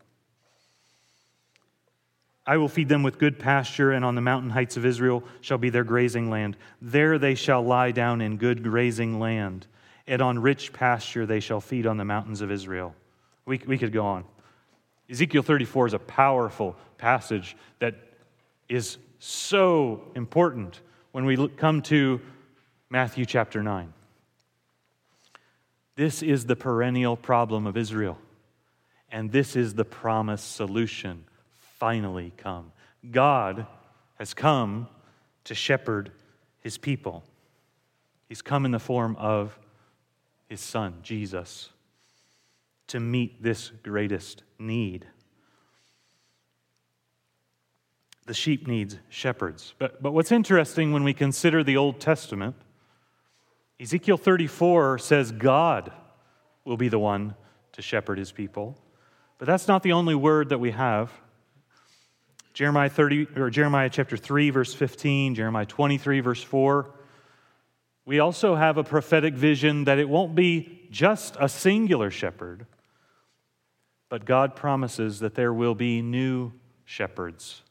I 2.46 2.57
will 2.57 2.68
feed 2.68 2.88
them 2.88 3.05
with 3.05 3.18
good 3.18 3.38
pasture, 3.38 3.92
and 3.92 4.05
on 4.05 4.16
the 4.16 4.20
mountain 4.20 4.50
heights 4.50 4.76
of 4.76 4.85
Israel 4.85 5.22
shall 5.40 5.59
be 5.59 5.70
their 5.70 5.85
grazing 5.85 6.28
land. 6.28 6.57
There 6.81 7.18
they 7.18 7.37
shall 7.37 7.62
lie 7.62 7.92
down 7.92 8.20
in 8.20 8.37
good 8.37 8.64
grazing 8.64 9.20
land, 9.20 9.66
and 10.09 10.20
on 10.20 10.40
rich 10.40 10.72
pasture 10.72 11.24
they 11.24 11.38
shall 11.38 11.61
feed 11.61 11.87
on 11.87 11.98
the 11.98 12.05
mountains 12.05 12.40
of 12.40 12.50
Israel. 12.50 12.96
We, 13.46 13.61
we 13.66 13.78
could 13.78 13.92
go 13.92 14.05
on. 14.07 14.24
Ezekiel 15.09 15.42
34 15.42 15.88
is 15.88 15.94
a 15.94 15.98
powerful 16.00 16.76
passage 16.98 17.57
that 17.78 17.94
is 18.68 18.98
so 19.18 20.02
important 20.16 20.81
when 21.12 21.26
we 21.26 21.48
come 21.48 21.83
to 21.83 22.20
Matthew 22.90 23.24
chapter 23.24 23.62
9. 23.62 23.92
This 25.94 26.22
is 26.22 26.46
the 26.46 26.57
perennial 26.57 27.16
problem 27.16 27.66
of 27.66 27.76
Israel, 27.76 28.18
and 29.12 29.31
this 29.31 29.55
is 29.55 29.74
the 29.74 29.85
promised 29.85 30.57
solution 30.57 31.24
finally 31.83 32.33
come. 32.37 32.71
God 33.11 33.66
has 34.14 34.35
come 34.35 34.87
to 35.42 35.53
shepherd 35.53 36.12
his 36.61 36.79
people. 36.79 37.25
He's 38.29 38.40
come 38.40 38.64
in 38.64 38.71
the 38.71 38.79
form 38.79 39.16
of 39.16 39.59
his 40.47 40.61
son, 40.61 40.95
Jesus, 41.03 41.71
to 42.87 43.01
meet 43.01 43.42
this 43.42 43.73
greatest 43.83 44.45
need. 44.61 45.09
The 48.27 48.35
sheep 48.35 48.68
needs 48.68 49.01
shepherds. 49.09 49.75
But, 49.81 50.01
but 50.01 50.12
what's 50.12 50.31
interesting 50.31 50.92
when 50.92 51.03
we 51.03 51.12
consider 51.12 51.64
the 51.64 51.79
Old 51.79 51.99
Testament, 51.99 52.55
Ezekiel 53.81 54.18
34 54.18 54.99
says 54.99 55.33
God 55.33 55.90
will 56.64 56.77
be 56.77 56.88
the 56.88 57.01
one 57.01 57.35
to 57.73 57.83
shepherd 57.83 58.18
his 58.18 58.31
people. 58.31 58.79
But 59.38 59.47
that's 59.47 59.66
not 59.66 59.83
the 59.83 59.90
only 59.90 60.14
word 60.14 60.51
that 60.51 60.59
we 60.59 60.71
have. 60.71 61.11
Jeremiah 62.52 62.90
30 62.90 63.28
or 63.36 63.50
Jeremiah 63.50 63.88
chapter 63.90 64.16
3 64.16 64.50
verse 64.50 64.74
15, 64.74 65.34
Jeremiah 65.34 65.66
23 65.66 66.20
verse 66.20 66.42
4. 66.42 66.90
We 68.04 68.18
also 68.18 68.54
have 68.56 68.78
a 68.78 68.84
prophetic 68.84 69.34
vision 69.34 69.84
that 69.84 69.98
it 69.98 70.08
won't 70.08 70.34
be 70.34 70.88
just 70.90 71.36
a 71.38 71.48
singular 71.48 72.10
shepherd, 72.10 72.66
but 74.08 74.24
God 74.24 74.56
promises 74.56 75.20
that 75.20 75.34
there 75.34 75.52
will 75.52 75.74
be 75.74 76.02
new 76.02 76.52
shepherds 76.84 77.62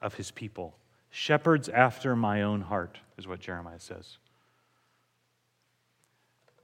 of 0.00 0.14
his 0.14 0.30
people. 0.30 0.76
Shepherds 1.10 1.68
after 1.68 2.16
my 2.16 2.42
own 2.42 2.62
heart 2.62 2.98
is 3.16 3.28
what 3.28 3.40
Jeremiah 3.40 3.78
says. 3.78 4.18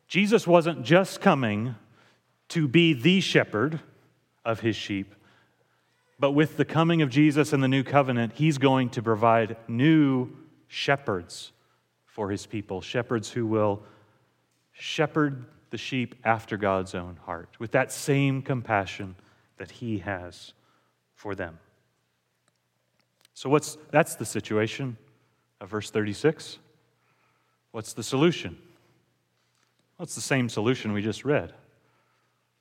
Jesus 0.09 0.47
wasn't 0.47 0.83
just 0.83 1.21
coming 1.21 1.77
to 2.49 2.69
be 2.69 2.93
the 2.93 3.21
shepherd 3.21 3.81
of 4.45 4.61
his 4.61 4.77
sheep, 4.77 5.15
but 6.19 6.33
with 6.33 6.57
the 6.57 6.65
coming 6.65 7.03
of 7.03 7.11
Jesus 7.11 7.53
and 7.53 7.63
the 7.63 7.69
new 7.69 7.83
covenant, 7.83 8.35
he's 8.35 8.59
going 8.59 8.91
to 8.91 9.03
provide 9.03 9.57
new 9.69 10.31
shepherds 10.69 11.53
for 12.07 12.31
his 12.31 12.47
people, 12.47 12.81
shepherds 12.81 13.31
who 13.31 13.47
will 13.47 13.83
shepherd 14.73 15.45
the 15.71 15.79
sheep 15.79 16.15
after 16.25 16.57
God's 16.57 16.95
own 16.95 17.19
heart, 17.25 17.49
with 17.59 17.73
that 17.73 17.91
same 17.91 18.43
compassion 18.43 19.17
that 19.57 19.71
he 19.71 19.99
has 19.99 20.53
for 21.15 21.35
them. 21.35 21.59
So 23.35 23.51
what's 23.51 23.77
that's 23.91 24.15
the 24.15 24.25
situation 24.25 24.97
of 25.61 25.69
verse 25.69 25.91
36? 25.91 26.59
What's 27.73 27.93
the 27.93 28.05
solution? 28.05 28.57
Well, 29.99 30.05
it's 30.05 30.15
the 30.15 30.21
same 30.21 30.49
solution 30.49 30.93
we 30.93 31.03
just 31.03 31.25
read. 31.25 31.53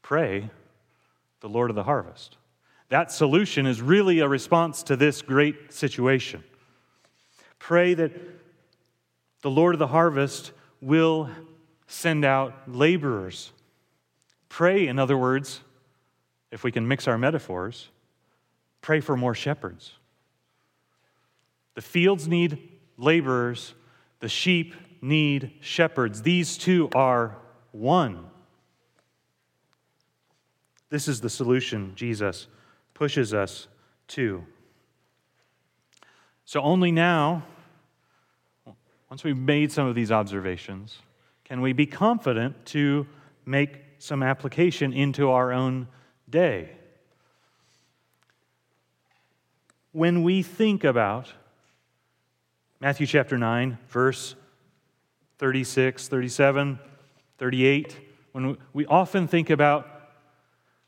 Pray 0.02 0.50
the 1.42 1.50
Lord 1.50 1.70
of 1.70 1.76
the 1.76 1.84
harvest. 1.84 2.38
That 2.94 3.12
solution 3.12 3.66
is 3.66 3.82
really 3.82 4.20
a 4.20 4.28
response 4.28 4.84
to 4.84 4.96
this 4.96 5.24
great 5.24 5.74
situation. 5.74 6.44
Pray 7.58 7.96
that 7.96 8.12
the 9.42 9.50
Lord 9.50 9.74
of 9.74 9.80
the 9.80 9.88
harvest 9.88 10.52
will 10.80 11.28
send 11.88 12.24
out 12.24 12.54
laborers. 12.68 13.52
Pray, 14.48 14.86
in 14.86 15.00
other 15.00 15.18
words, 15.18 15.62
if 16.52 16.64
we 16.64 16.72
can 16.72 16.88
mix 16.88 17.08
our 17.08 17.18
metaphors, 17.18 17.90
pray 18.82 19.00
for 19.00 19.18
more 19.18 19.34
shepherds. 19.34 19.94
The 21.74 21.82
fields 21.82 22.28
need 22.28 22.60
laborers, 22.98 23.74
the 24.20 24.30
sheep 24.30 24.76
need 25.02 25.52
shepherds. 25.62 26.22
These 26.22 26.60
two 26.60 26.90
are 26.94 27.38
one. 27.72 28.28
This 30.92 31.08
is 31.08 31.22
the 31.22 31.30
solution 31.32 31.94
Jesus 31.96 32.46
pushes 33.04 33.34
us 33.34 33.68
to. 34.08 34.46
So, 36.46 36.62
only 36.62 36.90
now, 36.90 37.44
once 39.10 39.26
we've 39.26 39.36
made 39.36 39.74
some 39.74 39.88
of 39.88 39.94
these 39.94 40.10
observations, 40.10 41.00
can 41.44 41.60
we 41.60 41.74
be 41.74 41.86
confident 41.86 42.66
to 42.68 43.06
make 43.46 43.82
some 44.00 44.24
application 44.24 44.94
into 44.94 45.30
our 45.32 45.52
own 45.52 45.90
day. 46.30 46.70
When 49.92 50.24
we 50.24 50.42
think 50.42 50.86
about 50.86 51.28
Matthew 52.80 53.06
chapter 53.06 53.38
9, 53.38 53.80
verse 53.90 54.36
36, 55.40 56.08
37, 56.08 56.80
38, 57.38 58.00
when 58.32 58.58
we 58.72 58.86
often 58.86 59.28
think 59.28 59.50
about 59.50 59.93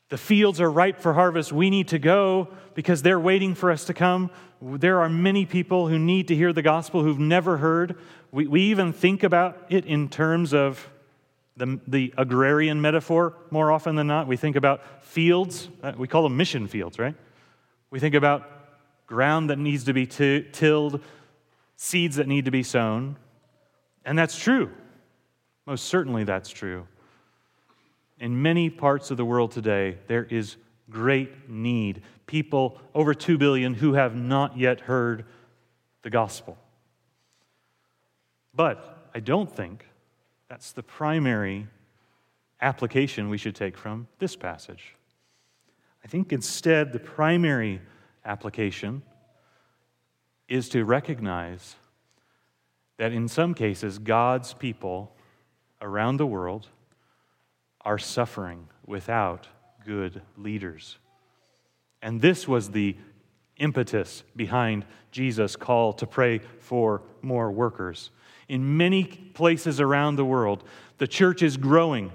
the 0.08 0.18
fields 0.18 0.60
are 0.60 0.70
ripe 0.70 1.00
for 1.00 1.14
harvest. 1.14 1.52
We 1.52 1.70
need 1.70 1.88
to 1.88 1.98
go 1.98 2.48
because 2.74 3.02
they're 3.02 3.20
waiting 3.20 3.54
for 3.54 3.70
us 3.70 3.84
to 3.86 3.94
come. 3.94 4.30
There 4.62 5.00
are 5.00 5.08
many 5.08 5.46
people 5.46 5.88
who 5.88 5.98
need 5.98 6.28
to 6.28 6.36
hear 6.36 6.52
the 6.52 6.62
gospel 6.62 7.02
who've 7.02 7.18
never 7.18 7.56
heard. 7.56 7.98
We, 8.30 8.46
we 8.46 8.62
even 8.62 8.92
think 8.92 9.22
about 9.22 9.66
it 9.68 9.84
in 9.84 10.08
terms 10.08 10.54
of 10.54 10.88
the, 11.56 11.80
the 11.88 12.14
agrarian 12.16 12.80
metaphor 12.80 13.34
more 13.50 13.72
often 13.72 13.96
than 13.96 14.06
not. 14.06 14.28
We 14.28 14.36
think 14.36 14.56
about 14.56 15.02
fields, 15.02 15.68
uh, 15.82 15.92
we 15.96 16.06
call 16.06 16.22
them 16.22 16.36
mission 16.36 16.68
fields, 16.68 16.98
right? 16.98 17.14
We 17.90 17.98
think 17.98 18.14
about 18.14 18.48
ground 19.06 19.50
that 19.50 19.58
needs 19.58 19.84
to 19.84 19.92
be 19.92 20.06
t- 20.06 20.46
tilled, 20.52 21.02
seeds 21.76 22.16
that 22.16 22.28
need 22.28 22.44
to 22.44 22.50
be 22.50 22.62
sown. 22.62 23.16
And 24.04 24.18
that's 24.18 24.38
true. 24.38 24.70
Most 25.66 25.86
certainly 25.86 26.24
that's 26.24 26.50
true. 26.50 26.86
In 28.18 28.40
many 28.40 28.70
parts 28.70 29.10
of 29.10 29.16
the 29.16 29.24
world 29.24 29.50
today, 29.50 29.98
there 30.06 30.24
is 30.24 30.56
great 30.88 31.48
need. 31.48 32.02
People, 32.26 32.80
over 32.94 33.12
2 33.12 33.36
billion, 33.36 33.74
who 33.74 33.92
have 33.94 34.14
not 34.14 34.56
yet 34.56 34.80
heard 34.80 35.24
the 36.02 36.10
gospel. 36.10 36.56
But 38.54 39.10
I 39.14 39.20
don't 39.20 39.54
think 39.54 39.86
that's 40.48 40.72
the 40.72 40.82
primary 40.82 41.66
application 42.60 43.28
we 43.28 43.38
should 43.38 43.54
take 43.54 43.76
from 43.76 44.08
this 44.18 44.34
passage. 44.34 44.94
I 46.02 46.08
think 46.08 46.32
instead, 46.32 46.92
the 46.92 46.98
primary 46.98 47.82
application 48.24 49.02
is 50.48 50.68
to 50.70 50.84
recognize 50.84 51.76
that 52.96 53.12
in 53.12 53.28
some 53.28 53.52
cases, 53.52 53.98
God's 53.98 54.54
people 54.54 55.14
around 55.82 56.16
the 56.16 56.26
world 56.26 56.68
are 57.86 57.98
suffering 57.98 58.66
without 58.84 59.46
good 59.86 60.20
leaders. 60.36 60.98
And 62.02 62.20
this 62.20 62.48
was 62.48 62.72
the 62.72 62.96
impetus 63.58 64.24
behind 64.34 64.84
Jesus' 65.12 65.54
call 65.54 65.92
to 65.94 66.06
pray 66.06 66.40
for 66.58 67.02
more 67.22 67.50
workers. 67.52 68.10
In 68.48 68.76
many 68.76 69.04
places 69.04 69.80
around 69.80 70.16
the 70.16 70.24
world, 70.24 70.64
the 70.98 71.06
church 71.06 71.44
is 71.44 71.56
growing. 71.56 72.10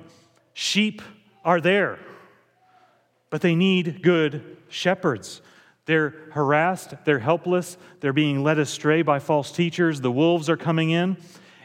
Sheep 0.54 1.02
are 1.46 1.62
there, 1.62 2.00
but 3.30 3.40
they 3.40 3.56
need 3.56 4.04
good 4.04 4.58
shepherds. 4.68 5.42
They're 5.86 6.14
harassed, 6.32 6.96
they're 7.06 7.20
helpless, 7.20 7.78
they're 8.02 8.12
being 8.12 8.44
led 8.44 8.60
astray 8.60 9.04
by 9.04 9.20
false 9.20 9.54
teachers, 9.54 10.02
the 10.02 10.12
wolves 10.12 10.50
are 10.50 10.58
coming 10.58 10.90
in, 10.90 11.16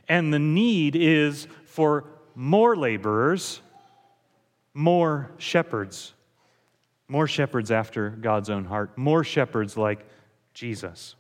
and 0.08 0.32
the 0.32 0.38
need 0.38 0.94
is 0.94 1.48
for 1.64 2.04
more 2.36 2.76
laborers 2.76 3.62
more 4.76 5.30
shepherds, 5.38 6.12
more 7.08 7.26
shepherds 7.26 7.70
after 7.70 8.10
God's 8.10 8.50
own 8.50 8.66
heart, 8.66 8.96
more 8.98 9.24
shepherds 9.24 9.78
like 9.78 10.04
Jesus. 10.52 11.14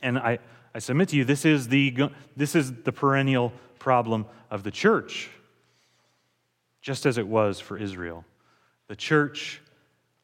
And 0.00 0.16
I, 0.16 0.38
I 0.72 0.78
submit 0.78 1.08
to 1.08 1.16
you, 1.16 1.24
this 1.24 1.44
is, 1.44 1.66
the, 1.66 2.10
this 2.36 2.54
is 2.54 2.72
the 2.84 2.92
perennial 2.92 3.52
problem 3.80 4.26
of 4.48 4.62
the 4.62 4.70
church, 4.70 5.28
just 6.80 7.04
as 7.04 7.18
it 7.18 7.26
was 7.26 7.58
for 7.58 7.76
Israel. 7.76 8.24
The 8.86 8.94
church 8.94 9.60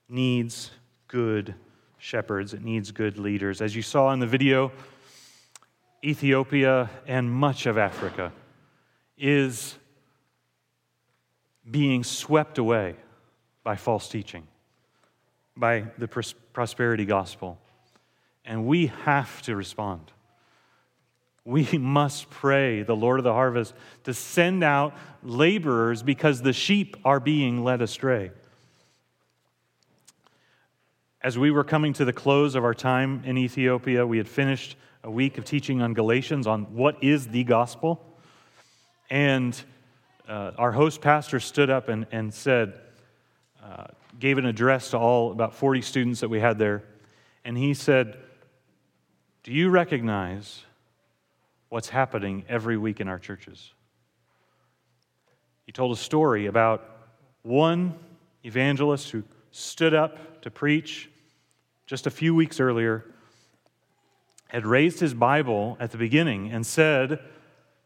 needs 0.08 0.70
good 1.08 1.56
shepherds, 1.98 2.54
it 2.54 2.62
needs 2.62 2.92
good 2.92 3.18
leaders. 3.18 3.60
As 3.60 3.74
you 3.74 3.82
saw 3.82 4.12
in 4.12 4.20
the 4.20 4.28
video, 4.28 4.70
Ethiopia 6.04 6.88
and 7.08 7.28
much 7.28 7.66
of 7.66 7.76
Africa 7.78 8.32
is 9.16 9.74
being 11.70 12.04
swept 12.04 12.58
away 12.58 12.96
by 13.62 13.76
false 13.76 14.08
teaching, 14.08 14.46
by 15.56 15.84
the 15.98 16.08
pros- 16.08 16.34
prosperity 16.52 17.04
gospel. 17.04 17.58
And 18.44 18.66
we 18.66 18.86
have 19.04 19.42
to 19.42 19.54
respond. 19.54 20.10
We 21.44 21.64
must 21.78 22.30
pray 22.30 22.82
the 22.82 22.96
Lord 22.96 23.20
of 23.20 23.24
the 23.24 23.32
harvest 23.32 23.74
to 24.04 24.14
send 24.14 24.64
out 24.64 24.94
laborers 25.22 26.02
because 26.02 26.42
the 26.42 26.52
sheep 26.52 26.96
are 27.04 27.20
being 27.20 27.64
led 27.64 27.82
astray. 27.82 28.30
As 31.20 31.36
we 31.36 31.50
were 31.50 31.64
coming 31.64 31.92
to 31.94 32.04
the 32.04 32.12
close 32.12 32.54
of 32.54 32.64
our 32.64 32.74
time 32.74 33.22
in 33.24 33.36
Ethiopia, 33.36 34.06
we 34.06 34.18
had 34.18 34.28
finished 34.28 34.76
a 35.02 35.10
week 35.10 35.36
of 35.36 35.44
teaching 35.44 35.82
on 35.82 35.92
Galatians 35.92 36.46
on 36.46 36.74
what 36.74 37.02
is 37.02 37.28
the 37.28 37.44
gospel. 37.44 38.04
And 39.10 39.60
uh, 40.28 40.52
our 40.58 40.72
host 40.72 41.00
pastor 41.00 41.40
stood 41.40 41.70
up 41.70 41.88
and, 41.88 42.06
and 42.12 42.32
said, 42.32 42.74
uh, 43.64 43.86
gave 44.18 44.38
an 44.38 44.46
address 44.46 44.90
to 44.90 44.98
all 44.98 45.32
about 45.32 45.54
40 45.54 45.80
students 45.82 46.20
that 46.20 46.28
we 46.28 46.38
had 46.38 46.58
there. 46.58 46.84
And 47.44 47.56
he 47.56 47.74
said, 47.74 48.18
Do 49.42 49.52
you 49.52 49.70
recognize 49.70 50.64
what's 51.70 51.88
happening 51.88 52.44
every 52.48 52.76
week 52.76 53.00
in 53.00 53.08
our 53.08 53.18
churches? 53.18 53.72
He 55.64 55.72
told 55.72 55.92
a 55.92 56.00
story 56.00 56.46
about 56.46 56.84
one 57.42 57.94
evangelist 58.44 59.10
who 59.10 59.24
stood 59.50 59.94
up 59.94 60.42
to 60.42 60.50
preach 60.50 61.10
just 61.86 62.06
a 62.06 62.10
few 62.10 62.34
weeks 62.34 62.60
earlier, 62.60 63.04
had 64.48 64.66
raised 64.66 65.00
his 65.00 65.14
Bible 65.14 65.76
at 65.80 65.90
the 65.90 65.98
beginning 65.98 66.50
and 66.50 66.66
said, 66.66 67.18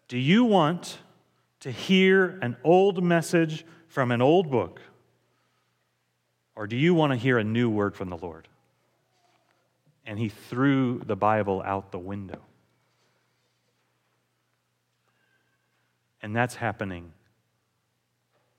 Do 0.08 0.18
you 0.18 0.44
want 0.44 0.98
to 1.62 1.70
hear 1.70 2.40
an 2.42 2.56
old 2.64 3.02
message 3.02 3.64
from 3.86 4.10
an 4.10 4.20
old 4.20 4.50
book? 4.50 4.80
Or 6.56 6.66
do 6.66 6.76
you 6.76 6.92
want 6.92 7.12
to 7.12 7.16
hear 7.16 7.38
a 7.38 7.44
new 7.44 7.70
word 7.70 7.94
from 7.94 8.10
the 8.10 8.16
Lord? 8.16 8.48
And 10.04 10.18
he 10.18 10.28
threw 10.28 10.98
the 11.06 11.14
Bible 11.14 11.62
out 11.64 11.92
the 11.92 12.00
window. 12.00 12.40
And 16.20 16.34
that's 16.34 16.56
happening, 16.56 17.12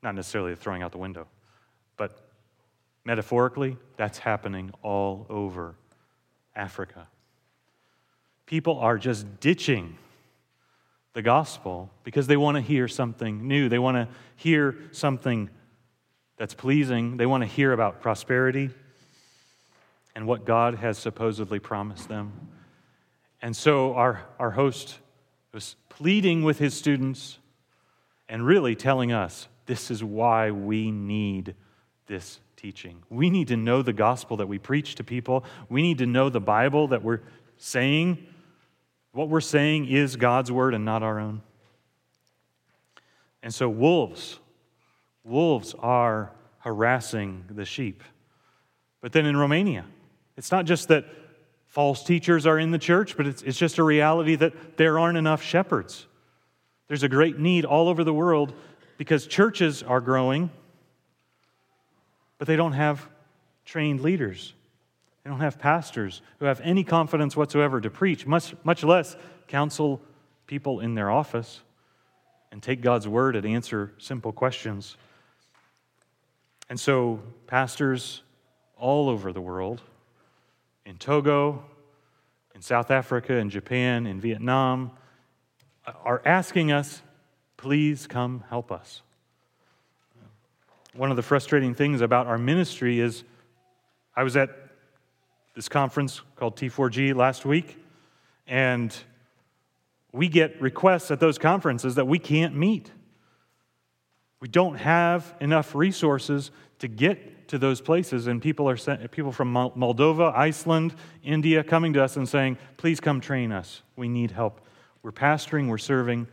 not 0.02 0.14
necessarily 0.14 0.54
throwing 0.54 0.82
out 0.82 0.92
the 0.92 0.98
window, 0.98 1.26
but 1.98 2.26
metaphorically, 3.04 3.76
that's 3.98 4.18
happening 4.18 4.72
all 4.82 5.26
over 5.28 5.74
Africa. 6.56 7.06
People 8.46 8.78
are 8.78 8.96
just 8.96 9.40
ditching 9.40 9.98
the 11.14 11.22
gospel 11.22 11.90
because 12.02 12.26
they 12.26 12.36
want 12.36 12.56
to 12.56 12.60
hear 12.60 12.86
something 12.86 13.48
new. 13.48 13.68
They 13.68 13.78
want 13.78 13.96
to 13.96 14.08
hear 14.36 14.76
something 14.92 15.48
that's 16.36 16.54
pleasing. 16.54 17.16
They 17.16 17.26
want 17.26 17.42
to 17.42 17.46
hear 17.46 17.72
about 17.72 18.02
prosperity 18.02 18.70
and 20.14 20.26
what 20.26 20.44
God 20.44 20.74
has 20.74 20.98
supposedly 20.98 21.60
promised 21.60 22.08
them. 22.08 22.48
And 23.40 23.56
so 23.56 23.94
our, 23.94 24.24
our 24.38 24.50
host 24.50 24.98
was 25.52 25.76
pleading 25.88 26.42
with 26.42 26.58
his 26.58 26.74
students 26.74 27.38
and 28.28 28.44
really 28.44 28.74
telling 28.74 29.12
us 29.12 29.48
this 29.66 29.90
is 29.90 30.02
why 30.02 30.50
we 30.50 30.90
need 30.90 31.54
this 32.06 32.40
teaching. 32.56 33.02
We 33.08 33.30
need 33.30 33.48
to 33.48 33.56
know 33.56 33.82
the 33.82 33.92
gospel 33.92 34.38
that 34.38 34.48
we 34.48 34.58
preach 34.58 34.96
to 34.96 35.04
people, 35.04 35.44
we 35.68 35.82
need 35.82 35.98
to 35.98 36.06
know 36.06 36.28
the 36.28 36.40
Bible 36.40 36.88
that 36.88 37.02
we're 37.02 37.20
saying 37.56 38.26
What 39.14 39.28
we're 39.28 39.40
saying 39.40 39.86
is 39.86 40.16
God's 40.16 40.50
word 40.50 40.74
and 40.74 40.84
not 40.84 41.04
our 41.04 41.20
own. 41.20 41.40
And 43.44 43.54
so, 43.54 43.68
wolves, 43.68 44.40
wolves 45.22 45.72
are 45.78 46.32
harassing 46.58 47.44
the 47.48 47.64
sheep. 47.64 48.02
But 49.00 49.12
then 49.12 49.24
in 49.24 49.36
Romania, 49.36 49.84
it's 50.36 50.50
not 50.50 50.64
just 50.64 50.88
that 50.88 51.04
false 51.66 52.02
teachers 52.02 52.44
are 52.44 52.58
in 52.58 52.72
the 52.72 52.78
church, 52.78 53.16
but 53.16 53.26
it's, 53.28 53.42
it's 53.42 53.58
just 53.58 53.78
a 53.78 53.84
reality 53.84 54.34
that 54.34 54.76
there 54.76 54.98
aren't 54.98 55.16
enough 55.16 55.42
shepherds. 55.42 56.06
There's 56.88 57.04
a 57.04 57.08
great 57.08 57.38
need 57.38 57.64
all 57.64 57.88
over 57.88 58.02
the 58.02 58.12
world 58.12 58.52
because 58.98 59.28
churches 59.28 59.84
are 59.84 60.00
growing, 60.00 60.50
but 62.38 62.48
they 62.48 62.56
don't 62.56 62.72
have 62.72 63.06
trained 63.64 64.00
leaders. 64.00 64.54
They 65.24 65.30
don't 65.30 65.40
have 65.40 65.58
pastors 65.58 66.20
who 66.38 66.44
have 66.44 66.60
any 66.62 66.84
confidence 66.84 67.34
whatsoever 67.34 67.80
to 67.80 67.88
preach, 67.88 68.26
much, 68.26 68.54
much 68.62 68.84
less 68.84 69.16
counsel 69.48 70.02
people 70.46 70.80
in 70.80 70.94
their 70.94 71.10
office 71.10 71.62
and 72.52 72.62
take 72.62 72.82
God's 72.82 73.08
word 73.08 73.34
and 73.34 73.46
answer 73.46 73.92
simple 73.98 74.32
questions. 74.32 74.98
And 76.68 76.78
so, 76.78 77.20
pastors 77.46 78.22
all 78.76 79.08
over 79.08 79.32
the 79.32 79.40
world, 79.40 79.80
in 80.84 80.96
Togo, 80.98 81.64
in 82.54 82.60
South 82.60 82.90
Africa, 82.90 83.34
in 83.34 83.48
Japan, 83.48 84.06
in 84.06 84.20
Vietnam, 84.20 84.90
are 86.04 86.20
asking 86.24 86.70
us, 86.70 87.02
please 87.56 88.06
come 88.06 88.44
help 88.50 88.70
us. 88.70 89.00
One 90.94 91.10
of 91.10 91.16
the 91.16 91.22
frustrating 91.22 91.74
things 91.74 92.02
about 92.02 92.26
our 92.26 92.38
ministry 92.38 93.00
is 93.00 93.24
I 94.14 94.22
was 94.22 94.36
at 94.36 94.50
this 95.54 95.68
conference 95.68 96.20
called 96.36 96.56
T4G 96.56 97.14
last 97.14 97.44
week, 97.44 97.78
and 98.46 98.94
we 100.12 100.28
get 100.28 100.60
requests 100.60 101.10
at 101.10 101.20
those 101.20 101.38
conferences 101.38 101.94
that 101.94 102.06
we 102.06 102.18
can't 102.18 102.56
meet. 102.56 102.90
We 104.40 104.48
don't 104.48 104.76
have 104.76 105.34
enough 105.40 105.74
resources 105.74 106.50
to 106.80 106.88
get 106.88 107.48
to 107.48 107.58
those 107.58 107.80
places, 107.80 108.26
and 108.26 108.42
people 108.42 108.68
are 108.68 108.76
sent, 108.76 109.10
people 109.10 109.32
from 109.32 109.52
Moldova, 109.52 110.34
Iceland, 110.34 110.94
India 111.22 111.62
coming 111.62 111.92
to 111.92 112.02
us 112.02 112.16
and 112.16 112.28
saying, 112.28 112.58
"Please 112.76 113.00
come 113.00 113.20
train 113.20 113.52
us. 113.52 113.82
We 113.96 114.08
need 114.08 114.32
help. 114.32 114.60
We're 115.02 115.12
pastoring. 115.12 115.68
We're 115.68 115.78
serving." 115.78 116.26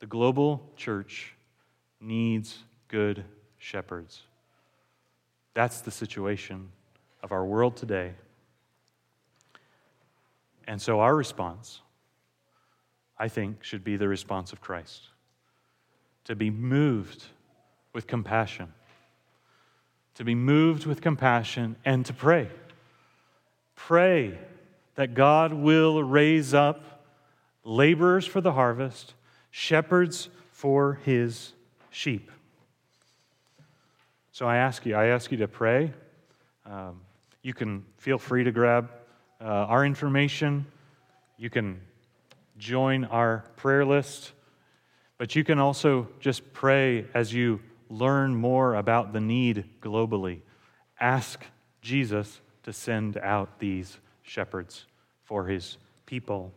The 0.00 0.06
global 0.06 0.72
church 0.76 1.34
needs 2.00 2.64
good 2.88 3.24
shepherds. 3.58 4.22
That's 5.56 5.80
the 5.80 5.90
situation 5.90 6.68
of 7.22 7.32
our 7.32 7.42
world 7.42 7.78
today. 7.78 8.12
And 10.68 10.82
so 10.82 11.00
our 11.00 11.16
response, 11.16 11.80
I 13.18 13.28
think, 13.28 13.64
should 13.64 13.82
be 13.82 13.96
the 13.96 14.06
response 14.06 14.52
of 14.52 14.60
Christ 14.60 15.08
to 16.26 16.36
be 16.36 16.50
moved 16.50 17.24
with 17.94 18.06
compassion, 18.06 18.70
to 20.16 20.24
be 20.24 20.34
moved 20.34 20.84
with 20.84 21.00
compassion, 21.00 21.76
and 21.86 22.04
to 22.04 22.12
pray. 22.12 22.50
Pray 23.76 24.36
that 24.96 25.14
God 25.14 25.54
will 25.54 26.02
raise 26.02 26.52
up 26.52 27.02
laborers 27.64 28.26
for 28.26 28.42
the 28.42 28.52
harvest, 28.52 29.14
shepherds 29.50 30.28
for 30.50 31.00
his 31.06 31.54
sheep. 31.88 32.30
So 34.36 34.46
I 34.46 34.58
ask 34.58 34.84
you, 34.84 34.94
I 34.94 35.06
ask 35.06 35.32
you 35.32 35.38
to 35.38 35.48
pray. 35.48 35.94
Um, 36.66 37.00
you 37.40 37.54
can 37.54 37.86
feel 37.96 38.18
free 38.18 38.44
to 38.44 38.52
grab 38.52 38.90
uh, 39.40 39.44
our 39.44 39.82
information. 39.86 40.66
You 41.38 41.48
can 41.48 41.80
join 42.58 43.06
our 43.06 43.46
prayer 43.56 43.82
list. 43.82 44.32
But 45.16 45.36
you 45.36 45.42
can 45.42 45.58
also 45.58 46.08
just 46.20 46.52
pray 46.52 47.06
as 47.14 47.32
you 47.32 47.60
learn 47.88 48.34
more 48.34 48.74
about 48.74 49.14
the 49.14 49.20
need 49.20 49.64
globally. 49.80 50.42
Ask 51.00 51.42
Jesus 51.80 52.42
to 52.64 52.74
send 52.74 53.16
out 53.16 53.58
these 53.58 53.96
shepherds 54.20 54.84
for 55.24 55.46
his 55.46 55.78
people. 56.04 56.52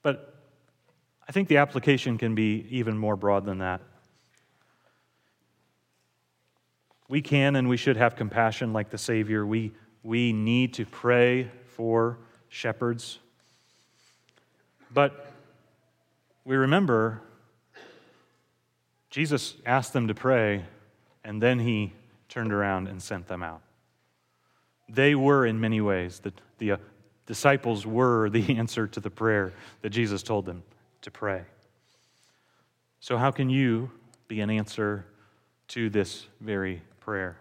But 0.00 0.34
I 1.28 1.32
think 1.32 1.48
the 1.48 1.58
application 1.58 2.16
can 2.16 2.34
be 2.34 2.66
even 2.70 2.96
more 2.96 3.16
broad 3.16 3.44
than 3.44 3.58
that. 3.58 3.82
We 7.08 7.20
can 7.22 7.56
and 7.56 7.68
we 7.68 7.76
should 7.76 7.96
have 7.96 8.16
compassion 8.16 8.72
like 8.72 8.90
the 8.90 8.98
Savior. 8.98 9.46
We 9.46 9.72
we 10.04 10.32
need 10.32 10.74
to 10.74 10.84
pray 10.84 11.50
for 11.64 12.18
shepherds. 12.48 13.18
But 14.92 15.32
we 16.44 16.54
remember 16.56 17.22
Jesus 19.10 19.54
asked 19.64 19.92
them 19.92 20.08
to 20.08 20.14
pray, 20.14 20.64
and 21.24 21.40
then 21.40 21.58
he 21.58 21.92
turned 22.28 22.52
around 22.52 22.88
and 22.88 23.02
sent 23.02 23.28
them 23.28 23.42
out. 23.42 23.62
They 24.88 25.14
were, 25.14 25.46
in 25.46 25.60
many 25.60 25.80
ways, 25.80 26.18
the, 26.18 26.32
the 26.58 26.72
uh, 26.72 26.76
disciples 27.24 27.86
were 27.86 28.28
the 28.28 28.56
answer 28.58 28.86
to 28.88 29.00
the 29.00 29.10
prayer 29.10 29.52
that 29.82 29.90
Jesus 29.90 30.22
told 30.22 30.46
them 30.46 30.62
to 31.02 31.10
pray. 31.10 31.42
So, 33.00 33.16
how 33.16 33.30
can 33.30 33.48
you 33.48 33.90
be 34.28 34.40
an 34.40 34.50
answer 34.50 35.06
to 35.68 35.88
this 35.88 36.26
very 36.40 36.82
prayer? 37.04 37.36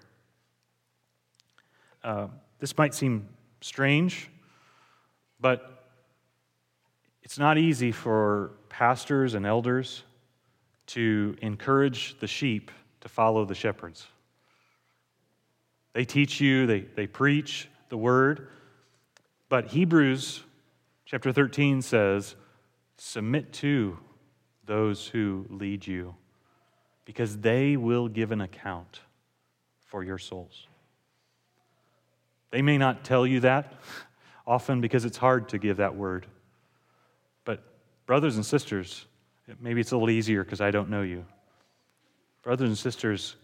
Uh, 2.03 2.27
this 2.59 2.77
might 2.77 2.93
seem 2.93 3.29
strange, 3.61 4.29
but 5.39 5.85
it's 7.21 7.39
not 7.39 7.57
easy 7.57 7.93
for 7.93 8.51
pastors 8.67 9.35
and 9.35 9.45
elders 9.45 10.03
to 10.87 11.37
encourage 11.41 12.19
the 12.19 12.27
sheep 12.27 12.71
to 12.99 13.07
follow 13.07 13.45
the 13.45 13.55
shepherds. 13.55 14.05
They 15.93 16.03
teach 16.03 16.41
you, 16.41 16.67
they, 16.67 16.81
they 16.81 17.07
preach 17.07 17.69
the 17.87 17.95
word, 17.97 18.49
but 19.47 19.67
Hebrews 19.67 20.43
chapter 21.05 21.31
13 21.31 21.81
says, 21.81 22.35
Submit 22.97 23.53
to 23.53 23.97
those 24.65 25.07
who 25.07 25.45
lead 25.49 25.87
you, 25.87 26.15
because 27.05 27.37
they 27.37 27.77
will 27.77 28.09
give 28.09 28.33
an 28.33 28.41
account 28.41 28.99
for 29.93 30.03
your 30.03 30.17
souls. 30.17 30.65
They 32.49 32.63
may 32.63 32.79
not 32.79 33.03
tell 33.03 33.27
you 33.27 33.41
that 33.41 33.73
often 34.47 34.81
because 34.81 35.05
it's 35.05 35.17
hard 35.17 35.49
to 35.49 35.59
give 35.59 35.77
that 35.77 35.95
word. 35.95 36.25
But, 37.45 37.63
brothers 38.07 38.35
and 38.35 38.43
sisters, 38.43 39.05
maybe 39.59 39.81
it's 39.81 39.91
a 39.91 39.95
little 39.95 40.09
easier 40.09 40.43
because 40.43 40.61
I 40.61 40.71
don't 40.71 40.89
know 40.89 41.03
you. 41.03 41.25
Brothers 42.41 42.69
and 42.69 42.77
sisters, 42.77 43.35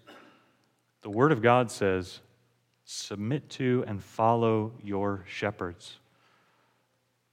the 1.03 1.11
Word 1.11 1.31
of 1.31 1.43
God 1.43 1.69
says, 1.69 2.19
submit 2.83 3.47
to 3.51 3.83
and 3.85 4.03
follow 4.03 4.71
your 4.83 5.25
shepherds. 5.27 5.99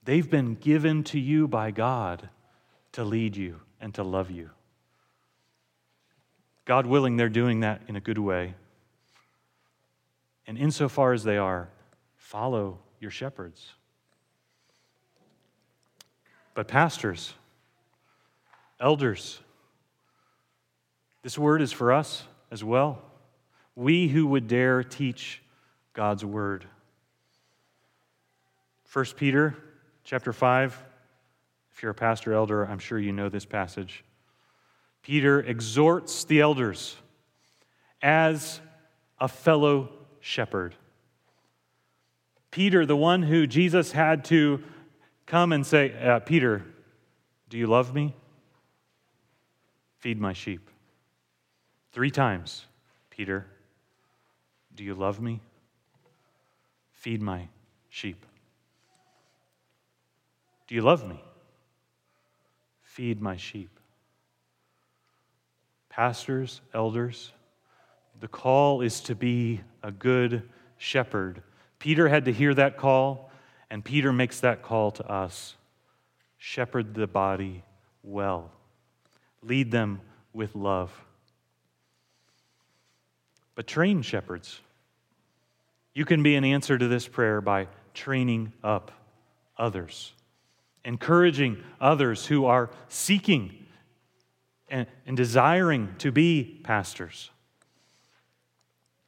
They've 0.03 0.29
been 0.29 0.53
given 0.53 1.03
to 1.05 1.19
you 1.19 1.47
by 1.47 1.71
God 1.71 2.29
to 2.91 3.03
lead 3.03 3.35
you 3.35 3.61
and 3.81 3.95
to 3.95 4.03
love 4.03 4.29
you. 4.29 4.51
God 6.65 6.85
willing, 6.85 7.17
they're 7.17 7.29
doing 7.29 7.61
that 7.61 7.81
in 7.87 7.95
a 7.95 7.99
good 7.99 8.19
way. 8.19 8.53
And 10.47 10.57
insofar 10.57 11.11
as 11.13 11.23
they 11.23 11.37
are, 11.37 11.69
follow 12.15 12.79
your 12.99 13.11
shepherds. 13.11 13.73
But, 16.53 16.67
pastors, 16.67 17.33
elders, 18.79 19.39
this 21.21 21.37
word 21.37 21.61
is 21.61 21.71
for 21.71 21.91
us 21.91 22.23
as 22.49 22.63
well. 22.63 23.01
We 23.75 24.07
who 24.07 24.25
would 24.27 24.47
dare 24.47 24.83
teach 24.83 25.41
God's 25.93 26.23
word. 26.23 26.65
1 28.91 29.05
Peter 29.17 29.55
chapter 30.03 30.31
5. 30.31 30.83
If 31.73 31.83
you're 31.83 31.91
a 31.91 31.95
pastor 31.95 32.33
elder, 32.33 32.63
I'm 32.63 32.79
sure 32.79 32.97
you 32.97 33.11
know 33.11 33.29
this 33.29 33.45
passage. 33.45 34.03
Peter 35.03 35.41
exhorts 35.41 36.23
the 36.23 36.41
elders 36.41 36.95
as 38.01 38.61
a 39.19 39.27
fellow 39.27 39.89
shepherd. 40.27 40.75
Peter, 42.51 42.85
the 42.85 42.97
one 42.97 43.23
who 43.23 43.47
Jesus 43.47 43.93
had 43.93 44.25
to 44.25 44.61
come 45.25 45.53
and 45.53 45.65
say, 45.65 45.93
uh, 46.05 46.19
Peter, 46.19 46.65
do 47.49 47.57
you 47.57 47.65
love 47.65 47.93
me? 47.93 48.13
Feed 49.99 50.19
my 50.19 50.33
sheep. 50.33 50.69
Three 51.93 52.11
times, 52.11 52.65
Peter, 53.09 53.47
do 54.75 54.83
you 54.83 54.93
love 54.93 55.21
me? 55.21 55.39
Feed 56.91 57.21
my 57.21 57.47
sheep. 57.89 58.25
Do 60.67 60.75
you 60.75 60.81
love 60.81 61.07
me? 61.07 61.23
Feed 62.81 63.21
my 63.21 63.37
sheep. 63.37 63.69
Pastors, 65.89 66.61
elders, 66.73 67.31
the 68.19 68.27
call 68.27 68.81
is 68.81 69.01
to 69.01 69.15
be 69.15 69.61
a 69.83 69.91
good 69.91 70.43
shepherd. 70.77 71.41
Peter 71.79 72.07
had 72.07 72.25
to 72.25 72.33
hear 72.33 72.53
that 72.53 72.77
call. 72.77 73.27
And 73.69 73.83
Peter 73.83 74.13
makes 74.13 74.39
that 74.39 74.61
call 74.61 74.91
to 74.91 75.11
us 75.11 75.55
shepherd 76.37 76.93
the 76.93 77.07
body 77.07 77.63
well, 78.03 78.51
lead 79.41 79.71
them 79.71 79.99
with 80.33 80.55
love. 80.55 80.91
But 83.55 83.67
train 83.67 84.01
shepherds. 84.01 84.61
You 85.93 86.05
can 86.05 86.21
be 86.23 86.35
an 86.35 86.45
answer 86.45 86.77
to 86.77 86.87
this 86.87 87.07
prayer 87.07 87.41
by 87.41 87.67
training 87.93 88.53
up 88.63 88.91
others, 89.57 90.13
encouraging 90.85 91.61
others 91.81 92.27
who 92.27 92.45
are 92.45 92.69
seeking 92.87 93.65
and, 94.69 94.85
and 95.05 95.17
desiring 95.17 95.95
to 95.97 96.11
be 96.11 96.61
pastors, 96.63 97.31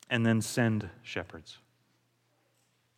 and 0.10 0.26
then 0.26 0.42
send 0.42 0.90
shepherds. 1.04 1.58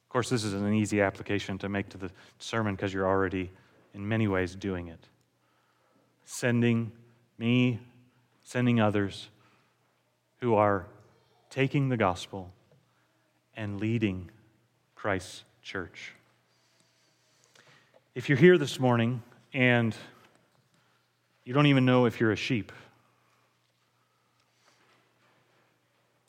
Of 0.06 0.10
course, 0.10 0.30
this 0.30 0.44
is 0.44 0.54
an 0.54 0.74
easy 0.74 1.02
application 1.02 1.58
to 1.60 1.70
make 1.70 1.90
to 1.90 1.98
the 1.98 2.12
sermon 2.40 2.76
because 2.76 2.94
you're 2.94 3.08
already, 3.08 3.52
in 3.94 4.08
many 4.08 4.28
ways, 4.28 4.56
doing 4.56 4.88
it. 4.88 5.00
Sending 6.26 6.92
me, 7.38 7.80
sending 8.44 8.80
others 8.80 9.30
who 10.40 10.56
are 10.56 10.86
taking 11.50 11.90
the 11.90 11.98
gospel 11.98 12.52
and 13.56 13.80
leading 13.80 14.30
Christ's 14.96 15.44
church. 15.62 16.14
If 18.16 18.28
you're 18.28 18.38
here 18.38 18.58
this 18.58 18.80
morning 18.80 19.22
and 19.54 19.96
you 21.46 21.54
don't 21.54 21.68
even 21.68 21.86
know 21.86 22.06
if 22.06 22.20
you're 22.20 22.32
a 22.32 22.38
sheep, 22.38 22.72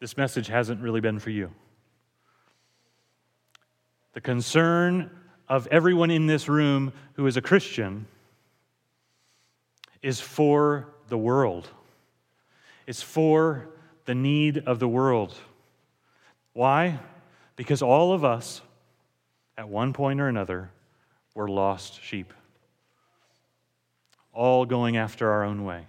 this 0.03 0.17
message 0.17 0.49
hasn't 0.49 0.81
really 0.81 1.01
been 1.01 1.21
for 1.21 1.31
you. 1.31 1.49
The 4.15 4.21
concern 4.21 5.09
of 5.49 5.69
everyone 5.69 6.11
in 6.11 6.27
this 6.27 6.49
room 6.49 6.93
who 7.13 7.25
is 7.29 7.37
a 7.37 7.41
Christian 7.41 8.07
is 10.03 10.19
for 10.19 10.89
the 11.07 11.17
world. 11.17 11.69
It's 12.85 13.01
for 13.01 13.69
the 14.05 14.17
need 14.17 14.65
of 14.67 14.81
the 14.81 14.89
world. 14.89 15.37
Why? 16.53 16.99
Because 17.55 17.81
all 17.81 18.13
of 18.13 18.25
us, 18.25 18.61
at 19.57 19.69
one 19.69 19.93
point 19.93 20.21
or 20.21 20.27
another, 20.27 20.73
were 21.33 21.47
lost 21.47 22.03
sheep, 22.03 22.35
all 24.33 24.67
going 24.67 24.97
after 24.97 25.31
our 25.31 25.45
own 25.45 25.65
way. 25.65 25.87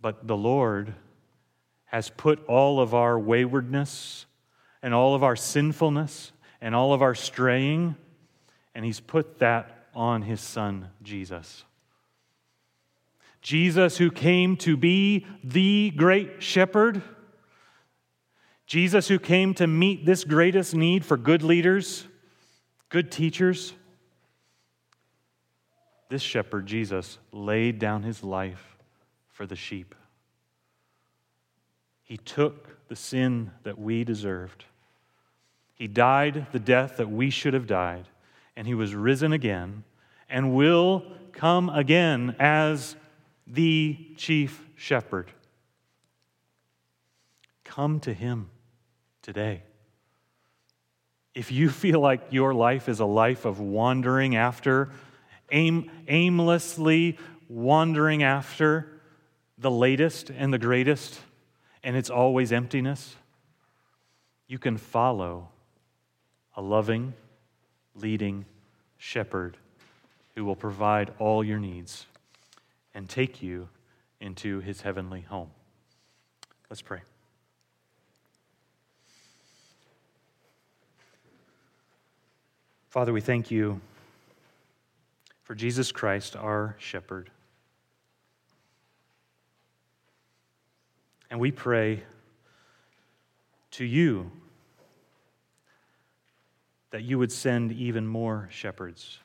But 0.00 0.26
the 0.26 0.36
Lord 0.36 0.94
has 1.88 2.10
put 2.10 2.44
all 2.46 2.80
of 2.80 2.94
our 2.94 3.18
waywardness 3.18 4.26
and 4.82 4.94
all 4.94 5.14
of 5.14 5.22
our 5.22 5.36
sinfulness 5.36 6.32
and 6.60 6.74
all 6.74 6.92
of 6.92 7.02
our 7.02 7.14
straying, 7.14 7.96
and 8.74 8.84
He's 8.84 9.00
put 9.00 9.38
that 9.38 9.86
on 9.94 10.22
His 10.22 10.40
Son, 10.40 10.88
Jesus. 11.02 11.64
Jesus, 13.40 13.96
who 13.98 14.10
came 14.10 14.56
to 14.58 14.76
be 14.76 15.26
the 15.42 15.90
great 15.96 16.42
shepherd, 16.42 17.02
Jesus, 18.66 19.08
who 19.08 19.18
came 19.18 19.54
to 19.54 19.66
meet 19.66 20.04
this 20.04 20.24
greatest 20.24 20.74
need 20.74 21.04
for 21.04 21.16
good 21.16 21.42
leaders, 21.42 22.06
good 22.90 23.10
teachers. 23.10 23.72
This 26.10 26.20
shepherd, 26.20 26.66
Jesus, 26.66 27.18
laid 27.32 27.78
down 27.78 28.02
his 28.02 28.22
life 28.22 28.76
for 29.28 29.46
the 29.46 29.56
sheep. 29.56 29.94
He 32.08 32.16
took 32.16 32.88
the 32.88 32.96
sin 32.96 33.50
that 33.64 33.78
we 33.78 34.02
deserved. 34.02 34.64
He 35.74 35.86
died 35.86 36.46
the 36.52 36.58
death 36.58 36.96
that 36.96 37.10
we 37.10 37.28
should 37.28 37.52
have 37.52 37.66
died, 37.66 38.08
and 38.56 38.66
he 38.66 38.72
was 38.72 38.94
risen 38.94 39.30
again 39.30 39.84
and 40.30 40.54
will 40.54 41.04
come 41.32 41.68
again 41.68 42.34
as 42.38 42.96
the 43.46 43.98
chief 44.16 44.66
shepherd. 44.74 45.30
Come 47.64 48.00
to 48.00 48.14
him 48.14 48.48
today. 49.20 49.62
If 51.34 51.52
you 51.52 51.68
feel 51.68 52.00
like 52.00 52.22
your 52.30 52.54
life 52.54 52.88
is 52.88 53.00
a 53.00 53.04
life 53.04 53.44
of 53.44 53.60
wandering 53.60 54.34
after, 54.34 54.88
aim, 55.52 55.90
aimlessly 56.08 57.18
wandering 57.50 58.22
after 58.22 58.98
the 59.58 59.70
latest 59.70 60.30
and 60.30 60.54
the 60.54 60.58
greatest, 60.58 61.20
and 61.82 61.96
it's 61.96 62.10
always 62.10 62.52
emptiness, 62.52 63.16
you 64.46 64.58
can 64.58 64.76
follow 64.76 65.48
a 66.56 66.62
loving, 66.62 67.14
leading 67.94 68.44
shepherd 68.96 69.56
who 70.34 70.44
will 70.44 70.56
provide 70.56 71.12
all 71.18 71.44
your 71.44 71.58
needs 71.58 72.06
and 72.94 73.08
take 73.08 73.42
you 73.42 73.68
into 74.20 74.60
his 74.60 74.80
heavenly 74.80 75.20
home. 75.20 75.50
Let's 76.68 76.82
pray. 76.82 77.00
Father, 82.88 83.12
we 83.12 83.20
thank 83.20 83.50
you 83.50 83.80
for 85.42 85.54
Jesus 85.54 85.92
Christ, 85.92 86.36
our 86.36 86.74
shepherd. 86.78 87.30
And 91.30 91.38
we 91.40 91.50
pray 91.50 92.02
to 93.72 93.84
you 93.84 94.30
that 96.90 97.02
you 97.02 97.18
would 97.18 97.30
send 97.30 97.72
even 97.72 98.06
more 98.06 98.48
shepherds. 98.50 99.18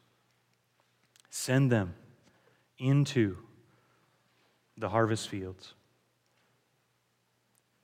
Send 1.29 1.71
them 1.71 1.95
into 2.77 3.37
the 4.77 4.89
harvest 4.89 5.29
fields. 5.29 5.73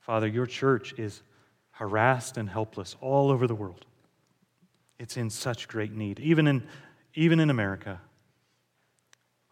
Father, 0.00 0.26
your 0.26 0.46
church 0.46 0.92
is 0.98 1.22
harassed 1.72 2.36
and 2.36 2.48
helpless 2.48 2.96
all 3.00 3.30
over 3.30 3.46
the 3.46 3.54
world. 3.54 3.86
It's 4.98 5.16
in 5.16 5.30
such 5.30 5.66
great 5.66 5.92
need, 5.92 6.20
even 6.20 6.46
in, 6.46 6.66
even 7.14 7.40
in 7.40 7.48
America. 7.48 8.00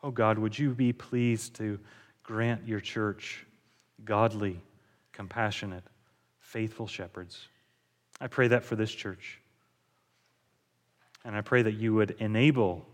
Oh 0.03 0.11
God, 0.11 0.39
would 0.39 0.59
you 0.59 0.75
be 0.75 0.93
pleased 0.93 1.55
to 1.57 1.79
grant 2.23 2.69
your 2.69 2.81
church 2.81 3.47
godly, 4.05 4.63
compassionate, 5.13 5.85
faithful 6.41 6.87
shepherds? 6.87 7.49
I 8.21 8.27
pray 8.27 8.49
that 8.49 8.65
for 8.65 8.77
this 8.77 8.91
church. 8.91 9.41
And 11.25 11.37
I 11.37 11.41
pray 11.41 11.63
that 11.63 11.75
you 11.75 11.95
would 11.95 12.13
enable 12.19 12.87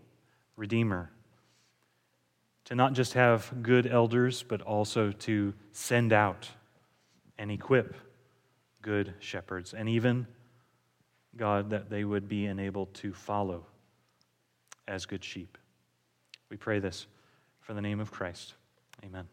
Redeemer 0.56 1.10
to 2.64 2.74
not 2.74 2.94
just 2.94 3.12
have 3.12 3.52
good 3.62 3.86
elders, 3.86 4.42
but 4.42 4.62
also 4.62 5.12
to 5.12 5.52
send 5.72 6.12
out 6.12 6.48
and 7.38 7.50
equip 7.50 7.94
good 8.80 9.14
shepherds, 9.18 9.74
and 9.74 9.88
even, 9.88 10.26
God, 11.36 11.70
that 11.70 11.90
they 11.90 12.04
would 12.04 12.28
be 12.28 12.46
enabled 12.46 12.92
to 12.94 13.12
follow 13.12 13.66
as 14.86 15.06
good 15.06 15.24
sheep. 15.24 15.58
We 16.50 16.56
pray 16.56 16.78
this 16.78 17.06
for 17.60 17.74
the 17.74 17.80
name 17.80 18.00
of 18.00 18.12
Christ. 18.12 18.54
Amen. 19.02 19.26